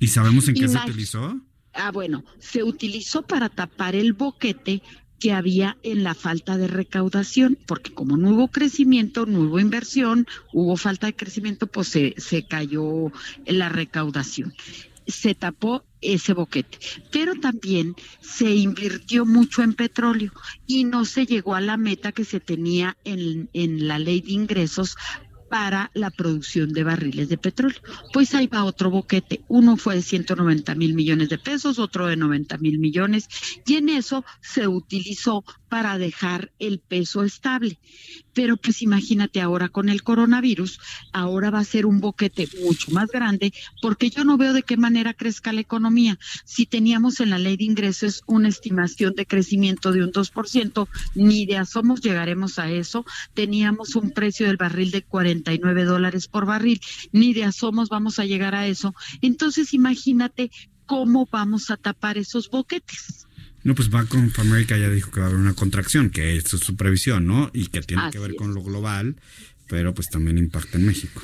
¿Y 0.00 0.09
sabemos 0.09 0.48
en 0.48 0.55
qué 0.55 0.68
se 0.68 0.78
utilizó? 0.78 1.40
Ah, 1.74 1.90
bueno, 1.90 2.24
se 2.38 2.62
utilizó 2.62 3.22
para 3.22 3.48
tapar 3.48 3.94
el 3.94 4.12
boquete 4.12 4.83
que 5.20 5.33
había 5.33 5.76
en 5.85 6.02
la 6.02 6.14
falta 6.14 6.57
de 6.57 6.66
recaudación, 6.66 7.57
porque 7.66 7.94
como 7.94 8.16
no 8.16 8.31
hubo 8.31 8.48
crecimiento, 8.48 9.24
no 9.26 9.42
hubo 9.42 9.61
inversión, 9.61 10.26
hubo 10.52 10.76
falta 10.76 11.07
de 11.07 11.14
crecimiento, 11.14 11.68
pues 11.68 11.88
se, 11.88 12.14
se 12.18 12.44
cayó 12.44 13.12
la 13.46 13.68
recaudación 13.68 14.52
se 15.06 15.34
tapó 15.34 15.84
ese 16.00 16.34
boquete. 16.34 16.78
Pero 17.10 17.34
también 17.36 17.94
se 18.20 18.54
invirtió 18.54 19.24
mucho 19.24 19.62
en 19.62 19.74
petróleo 19.74 20.32
y 20.66 20.84
no 20.84 21.04
se 21.04 21.26
llegó 21.26 21.54
a 21.54 21.60
la 21.60 21.76
meta 21.76 22.12
que 22.12 22.24
se 22.24 22.40
tenía 22.40 22.96
en, 23.04 23.48
en 23.52 23.86
la 23.88 23.98
ley 23.98 24.20
de 24.20 24.32
ingresos 24.32 24.96
para 25.52 25.90
la 25.92 26.10
producción 26.10 26.72
de 26.72 26.82
barriles 26.82 27.28
de 27.28 27.36
petróleo. 27.36 27.78
Pues 28.14 28.34
ahí 28.34 28.46
va 28.46 28.64
otro 28.64 28.90
boquete. 28.90 29.44
Uno 29.48 29.76
fue 29.76 29.96
de 29.96 30.00
190 30.00 30.74
mil 30.76 30.94
millones 30.94 31.28
de 31.28 31.36
pesos, 31.36 31.78
otro 31.78 32.06
de 32.06 32.16
90 32.16 32.56
mil 32.56 32.78
millones, 32.78 33.28
y 33.66 33.74
en 33.74 33.90
eso 33.90 34.24
se 34.40 34.66
utilizó 34.66 35.44
para 35.72 35.96
dejar 35.96 36.52
el 36.58 36.80
peso 36.80 37.24
estable. 37.24 37.78
Pero 38.35 38.58
pues 38.58 38.82
imagínate 38.82 39.40
ahora 39.40 39.70
con 39.70 39.88
el 39.88 40.02
coronavirus, 40.02 40.78
ahora 41.14 41.48
va 41.48 41.61
a 41.61 41.64
ser 41.64 41.87
un 41.87 41.98
boquete 41.98 42.46
mucho 42.62 42.90
más 42.90 43.08
grande 43.08 43.54
porque 43.80 44.11
yo 44.11 44.22
no 44.22 44.37
veo 44.37 44.52
de 44.52 44.64
qué 44.64 44.76
manera 44.76 45.14
crezca 45.14 45.50
la 45.50 45.62
economía. 45.62 46.18
Si 46.44 46.66
teníamos 46.66 47.20
en 47.20 47.30
la 47.30 47.38
ley 47.38 47.56
de 47.56 47.64
ingresos 47.64 48.22
una 48.26 48.48
estimación 48.48 49.14
de 49.14 49.24
crecimiento 49.24 49.92
de 49.92 50.04
un 50.04 50.12
2%, 50.12 50.88
ni 51.14 51.46
de 51.46 51.56
asomos 51.56 52.02
llegaremos 52.02 52.58
a 52.58 52.70
eso. 52.70 53.06
Teníamos 53.32 53.96
un 53.96 54.11
precio 54.11 54.48
del 54.48 54.58
barril 54.58 54.90
de 54.90 55.04
49 55.04 55.85
dólares 55.85 56.28
por 56.28 56.44
barril, 56.44 56.82
ni 57.12 57.32
de 57.32 57.44
asomos 57.44 57.88
vamos 57.88 58.18
a 58.18 58.26
llegar 58.26 58.54
a 58.54 58.66
eso. 58.66 58.94
Entonces 59.22 59.72
imagínate 59.72 60.50
cómo 60.85 61.26
vamos 61.32 61.70
a 61.70 61.78
tapar 61.78 62.18
esos 62.18 62.50
boquetes. 62.50 63.26
No, 63.64 63.75
pues 63.75 63.90
Bank 63.90 64.14
of 64.14 64.38
America 64.38 64.77
ya 64.77 64.88
dijo 64.88 65.11
que 65.11 65.20
va 65.20 65.27
a 65.27 65.29
haber 65.29 65.40
una 65.40 65.55
contracción, 65.55 66.11
que 66.11 66.37
esto 66.37 66.57
es 66.57 66.62
su 66.62 66.77
previsión, 66.77 67.27
¿no? 67.27 67.51
Y 67.53 67.66
que 67.66 67.81
tiene 67.83 68.11
que 68.11 68.18
ver 68.18 68.35
con 68.35 68.55
lo 68.55 68.62
global, 68.62 69.16
pero 69.68 69.94
pues 69.94 70.09
también 70.09 70.38
impacta 70.38 70.79
en 70.79 70.87
México. 70.87 71.22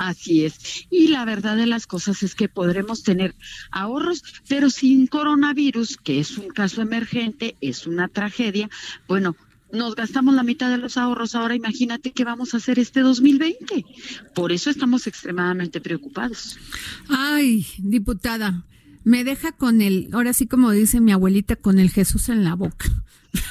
Así 0.00 0.46
es. 0.46 0.86
Y 0.88 1.08
la 1.08 1.26
verdad 1.26 1.56
de 1.56 1.66
las 1.66 1.86
cosas 1.86 2.22
es 2.22 2.34
que 2.34 2.48
podremos 2.48 3.02
tener 3.02 3.34
ahorros, 3.70 4.24
pero 4.48 4.70
sin 4.70 5.06
coronavirus, 5.06 5.98
que 5.98 6.20
es 6.20 6.38
un 6.38 6.48
caso 6.48 6.80
emergente, 6.80 7.54
es 7.60 7.86
una 7.86 8.08
tragedia. 8.08 8.70
Bueno, 9.06 9.36
nos 9.72 9.94
gastamos 9.94 10.34
la 10.34 10.42
mitad 10.42 10.70
de 10.70 10.78
los 10.78 10.96
ahorros, 10.96 11.34
ahora 11.34 11.54
imagínate 11.54 12.12
qué 12.12 12.24
vamos 12.24 12.54
a 12.54 12.56
hacer 12.56 12.78
este 12.78 13.00
2020. 13.00 13.84
Por 14.34 14.52
eso 14.52 14.70
estamos 14.70 15.06
extremadamente 15.06 15.82
preocupados. 15.82 16.58
Ay, 17.08 17.66
diputada, 17.76 18.64
me 19.04 19.24
deja 19.24 19.52
con 19.52 19.80
el, 19.80 20.08
ahora 20.12 20.32
sí 20.32 20.46
como 20.46 20.70
dice 20.70 21.00
mi 21.00 21.12
abuelita, 21.12 21.56
con 21.56 21.78
el 21.78 21.90
Jesús 21.90 22.28
en 22.28 22.44
la 22.44 22.54
boca. 22.54 22.86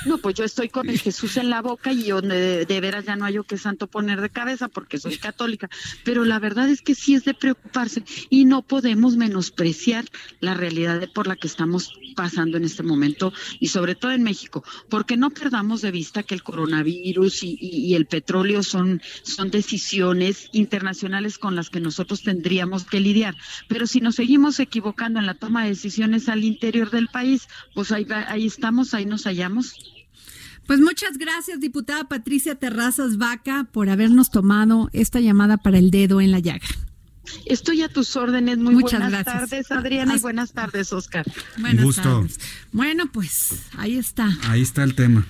No, 0.06 0.18
pues 0.18 0.36
yo 0.36 0.44
estoy 0.44 0.70
con 0.70 0.90
el 0.90 1.00
Jesús 1.00 1.38
en 1.38 1.50
la 1.50 1.62
boca 1.62 1.92
y 1.92 2.06
yo 2.06 2.22
de, 2.22 2.80
veras 2.82 3.06
ya 3.06 3.16
no 3.16 3.26
hay 3.26 3.40
que 3.48 3.58
santo 3.58 3.88
poner 3.88 4.22
de 4.22 4.30
cabeza 4.30 4.68
porque 4.68 4.98
soy 4.98 5.18
católica. 5.18 5.70
Pero 6.04 6.26
la 6.26 6.40
verdad 6.40 6.70
es 6.70 6.82
que 6.82 6.96
sí 6.96 7.16
es 7.16 7.24
de 7.26 7.34
preocuparse 7.34 8.04
y 8.30 8.46
no 8.46 8.62
podemos 8.62 9.16
menospreciar 9.16 10.06
la 10.40 10.54
realidad 10.54 11.08
por 11.14 11.28
la 11.28 11.36
que 11.36 11.48
estamos 11.48 11.94
pasando 12.16 12.58
en 12.58 12.66
este 12.66 12.84
momento 12.84 13.32
y 13.60 13.68
sobre 13.68 13.96
todo 13.96 14.12
en 14.12 14.24
México, 14.24 14.64
porque 14.90 15.16
no 15.16 15.30
perdamos 15.30 15.82
de 15.82 15.92
vista 15.92 16.24
que 16.24 16.36
el 16.36 16.44
coronavirus 16.44 17.44
y, 17.44 17.58
y 17.62 17.96
el 17.96 18.06
petróleo 18.06 18.64
son, 18.64 19.02
son 19.24 19.52
decisiones 19.52 20.50
internacionales 20.52 21.38
con 21.38 21.56
las 21.56 21.70
que 21.70 21.80
nosotros 21.80 22.24
tendríamos 22.24 22.84
que 22.84 23.00
lidiar. 23.00 23.36
Pero 23.68 23.88
si 23.88 24.02
nos 24.02 24.16
seguimos 24.16 24.60
equivocando 24.60 25.20
en 25.20 25.26
la 25.26 25.36
toma 25.36 25.64
de 25.64 25.70
decisiones 25.70 26.28
al 26.28 26.44
interior 26.44 26.92
del 26.92 27.08
país, 27.08 27.48
pues 27.74 27.92
ahí, 27.92 28.06
ahí 28.28 28.46
estamos, 28.46 28.94
ahí 28.94 29.06
nos 29.06 29.24
hallamos 29.24 29.69
pues 30.70 30.82
muchas 30.82 31.18
gracias, 31.18 31.60
diputada 31.60 32.04
Patricia 32.04 32.54
Terrazas 32.54 33.18
Vaca, 33.18 33.68
por 33.72 33.90
habernos 33.90 34.30
tomado 34.30 34.88
esta 34.94 35.20
llamada 35.20 35.58
para 35.58 35.80
el 35.80 35.90
dedo 35.90 36.22
en 36.22 36.30
la 36.30 36.38
llaga. 36.38 36.68
Estoy 37.48 37.82
a 37.82 37.90
tus 37.90 38.16
órdenes. 38.16 38.60
Muy 38.60 38.76
Muchas 38.76 39.00
buenas 39.00 39.26
tardes, 39.26 39.72
Adriana, 39.72 40.18
y 40.18 40.20
buenas 40.20 40.54
tardes, 40.54 40.94
Oscar. 40.94 41.26
Buenas 41.58 41.84
gusto. 41.84 42.04
Tardes. 42.04 42.40
Bueno, 42.72 43.12
pues 43.12 43.64
ahí 43.80 43.98
está. 43.98 44.30
Ahí 44.44 44.62
está 44.62 44.84
el 44.84 44.94
tema. 44.94 45.26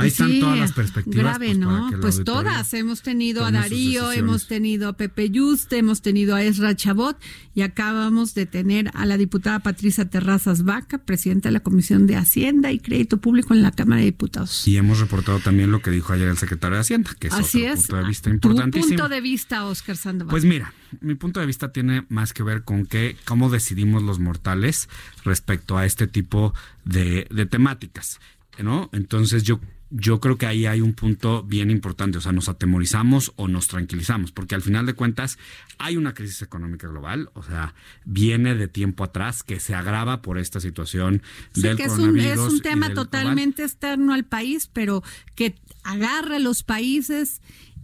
Ahí 0.00 0.10
pues 0.10 0.20
están 0.20 0.40
todas 0.40 0.58
las 0.58 0.72
perspectivas. 0.72 1.24
Grave, 1.24 1.46
pues, 1.46 1.58
¿no? 1.58 1.90
Pues 2.00 2.24
todas. 2.24 2.74
Hemos 2.74 3.02
tenido 3.02 3.44
a 3.44 3.50
Darío, 3.50 4.12
hemos 4.12 4.46
tenido 4.46 4.88
a 4.88 4.92
Pepe 4.94 5.30
Yuste, 5.30 5.78
hemos 5.78 6.02
tenido 6.02 6.34
a 6.34 6.42
Ezra 6.42 6.74
Chabot 6.74 7.16
y 7.54 7.62
acabamos 7.62 8.34
de 8.34 8.46
tener 8.46 8.90
a 8.94 9.06
la 9.06 9.16
diputada 9.16 9.58
Patricia 9.60 10.08
Terrazas 10.08 10.64
Vaca, 10.64 10.98
presidenta 10.98 11.48
de 11.48 11.52
la 11.52 11.60
Comisión 11.60 12.06
de 12.06 12.16
Hacienda 12.16 12.72
y 12.72 12.78
Crédito 12.78 13.18
Público 13.18 13.54
en 13.54 13.62
la 13.62 13.72
Cámara 13.72 14.00
de 14.00 14.06
Diputados. 14.06 14.66
Y 14.66 14.76
hemos 14.76 15.00
reportado 15.00 15.40
también 15.40 15.70
lo 15.70 15.82
que 15.82 15.90
dijo 15.90 16.12
ayer 16.12 16.28
el 16.28 16.38
secretario 16.38 16.76
de 16.76 16.80
Hacienda, 16.80 17.10
que 17.18 17.28
es 17.28 17.34
Así 17.34 17.66
otro 17.66 17.76
punto 17.76 17.96
de 17.96 18.04
vista 18.04 18.30
importantísimo. 18.30 18.84
Tu 18.84 18.88
punto 18.88 19.08
de 19.08 19.20
vista, 19.20 19.64
Oscar 19.66 19.96
Sandoval. 19.96 20.30
Pues 20.30 20.44
mira, 20.44 20.72
mi 21.00 21.14
punto 21.14 21.40
de 21.40 21.46
vista 21.46 21.72
tiene 21.72 22.06
más 22.08 22.32
que 22.32 22.42
ver 22.42 22.64
con 22.64 22.86
que 22.86 23.16
cómo 23.24 23.50
decidimos 23.50 24.02
los 24.02 24.18
mortales 24.18 24.88
respecto 25.24 25.76
a 25.76 25.86
este 25.86 26.06
tipo 26.06 26.54
de, 26.84 27.26
de 27.30 27.46
temáticas. 27.46 28.20
¿no? 28.62 28.90
Entonces 28.92 29.42
yo 29.42 29.60
yo 29.90 30.20
creo 30.20 30.38
que 30.38 30.46
ahí 30.46 30.66
hay 30.66 30.80
un 30.80 30.94
punto 30.94 31.42
bien 31.42 31.70
importante, 31.70 32.18
o 32.18 32.20
sea, 32.20 32.32
nos 32.32 32.48
atemorizamos 32.48 33.32
o 33.36 33.48
nos 33.48 33.66
tranquilizamos, 33.66 34.30
porque 34.30 34.54
al 34.54 34.62
final 34.62 34.86
de 34.86 34.94
cuentas 34.94 35.38
hay 35.78 35.96
una 35.96 36.14
crisis 36.14 36.42
económica 36.42 36.86
global, 36.86 37.30
o 37.34 37.42
sea, 37.42 37.74
viene 38.04 38.54
de 38.54 38.68
tiempo 38.68 39.02
atrás 39.02 39.42
que 39.42 39.58
se 39.58 39.74
agrava 39.74 40.22
por 40.22 40.38
esta 40.38 40.60
situación 40.60 41.22
del 41.54 41.76
que 41.76 41.86
coronavirus. 41.86 42.24
Es 42.24 42.38
un, 42.38 42.46
es 42.46 42.52
un 42.52 42.60
tema 42.60 42.94
totalmente 42.94 43.64
externo 43.64 44.14
al 44.14 44.24
país, 44.24 44.70
pero 44.72 45.02
que 45.34 45.56
agarra 45.82 46.36
a 46.36 46.40
los 46.40 46.62
países 46.62 47.40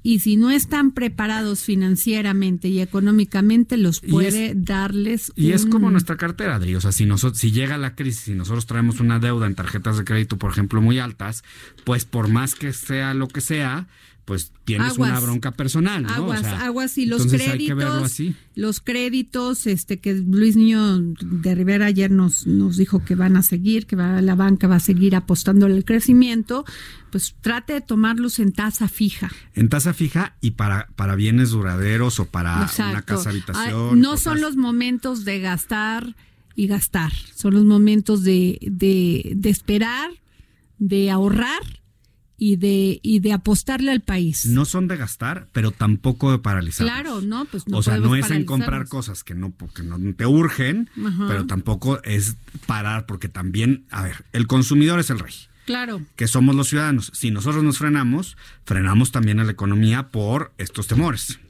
y 0.07 0.21
si 0.21 0.37
no 0.37 0.53
están 0.53 0.93
preparados 0.93 1.65
financieramente 1.65 2.69
y 2.69 2.81
económicamente 2.81 3.77
los 3.77 3.99
puede 3.99 4.53
darles 4.55 5.33
y 5.35 5.51
es 5.51 5.67
como 5.67 5.91
nuestra 5.91 6.17
cartera 6.17 6.55
Adri. 6.55 6.77
O 6.77 6.81
sea 6.81 6.93
si 6.93 7.07
nosotros 7.07 7.41
si 7.41 7.51
llega 7.51 7.77
la 7.77 7.97
crisis 7.97 8.29
y 8.29 8.35
nosotros 8.35 8.67
traemos 8.67 9.01
una 9.01 9.19
deuda 9.19 9.49
en 9.49 9.57
tarjetas 9.57 9.99
de 9.99 10.05
crédito 10.05 10.39
por 10.39 10.53
ejemplo 10.53 10.81
muy 10.81 11.01
altas 11.01 11.43
pues 11.83 12.05
por 12.05 12.29
más 12.29 12.55
que 12.55 12.73
sea 12.73 13.15
lo 13.15 13.27
que 13.27 13.41
sea 13.41 13.89
pues 14.27 14.53
tienes 14.65 14.99
una 14.99 15.21
bronca 15.21 15.53
personal, 15.53 16.03
¿no? 16.03 16.13
Aguas, 16.13 16.45
aguas 16.45 16.99
y 16.99 17.07
los 17.07 17.29
créditos, 17.29 18.21
los 18.57 18.81
créditos, 18.81 19.69
este 19.69 20.01
que 20.01 20.15
Luis 20.15 20.57
Niño 20.57 20.99
de 20.99 21.55
Rivera 21.55 21.87
ayer 21.87 22.11
nos 22.11 22.45
nos 22.45 22.77
dijo 22.77 23.05
que 23.05 23.15
van 23.15 23.37
a 23.37 23.45
seguir, 23.45 23.87
que 23.87 23.95
va, 23.95 24.21
la 24.21 24.35
banca 24.35 24.67
va 24.67 24.77
a 24.77 24.81
seguir 24.81 25.15
apostando 25.15 25.67
al 25.67 25.85
crecimiento, 25.85 26.65
pues 27.13 27.37
trate 27.41 27.75
de 27.75 27.81
tomarlos 27.83 28.41
en 28.41 28.51
tasa 28.51 28.89
fija. 28.89 29.31
En 29.55 29.69
tasa 29.69 29.95
fija 29.95 30.37
y 30.41 30.51
para 30.51 30.89
para 30.97 31.15
bienes 31.15 31.51
duraderos 31.51 32.19
o 32.19 32.27
para 32.27 32.69
una 32.79 33.03
casa 33.03 33.31
habitación. 33.31 34.01
no 34.01 34.17
son 34.17 34.41
los 34.41 34.57
momentos 34.57 35.25
de 35.25 35.39
gastar 35.39 36.17
y 36.57 36.67
gastar, 36.67 37.13
son 37.13 37.55
los 37.55 37.65
momentos 37.65 38.25
de, 38.25 38.59
de, 38.61 39.35
de 39.37 39.51
esperar, 39.51 40.11
de 40.79 41.13
ahorrar 41.13 41.63
y 42.39 42.57
de 42.57 43.01
y 43.03 43.21
de 43.21 43.33
apostarle 43.33 43.91
al 43.91 44.01
país. 44.01 44.47
No 44.47 44.65
son 44.65 44.89
de 44.89 44.97
gastar, 44.97 45.49
pero 45.53 45.71
tampoco 45.71 46.33
de 46.33 46.39
paralizar. 46.39 46.87
Claro, 46.87 47.21
no, 47.21 47.45
pues 47.47 47.67
no 47.67 47.79
O 47.79 47.83
sea, 47.83 47.99
no 47.99 48.15
es 48.17 48.31
en 48.31 48.45
comprar 48.45 48.89
cosas 48.89 49.25
que 49.25 49.35
no 49.35 49.51
porque 49.51 49.83
no 49.83 49.99
te 50.15 50.27
urgen, 50.27 50.91
pero 51.29 51.47
tampoco 51.47 52.03
es 52.03 52.37
parar 52.67 53.07
porque 53.07 53.29
también, 53.29 53.87
a 53.91 54.03
ver, 54.03 54.25
el 54.33 54.47
consumidor 54.47 55.01
es 55.01 55.11
el 55.11 55.19
rey. 55.19 55.35
Claro. 55.67 56.01
Que 56.15 56.29
somos 56.29 56.55
los 56.55 56.69
ciudadanos. 56.69 57.11
Si 57.13 57.33
nosotros 57.33 57.65
nos 57.65 57.79
frenamos, 57.79 58.37
frenamos 58.65 59.11
también 59.11 59.41
a 59.41 59.45
la 59.45 59.51
economía 59.51 60.11
por 60.11 60.53
estos 60.59 60.87
temores. 60.87 61.41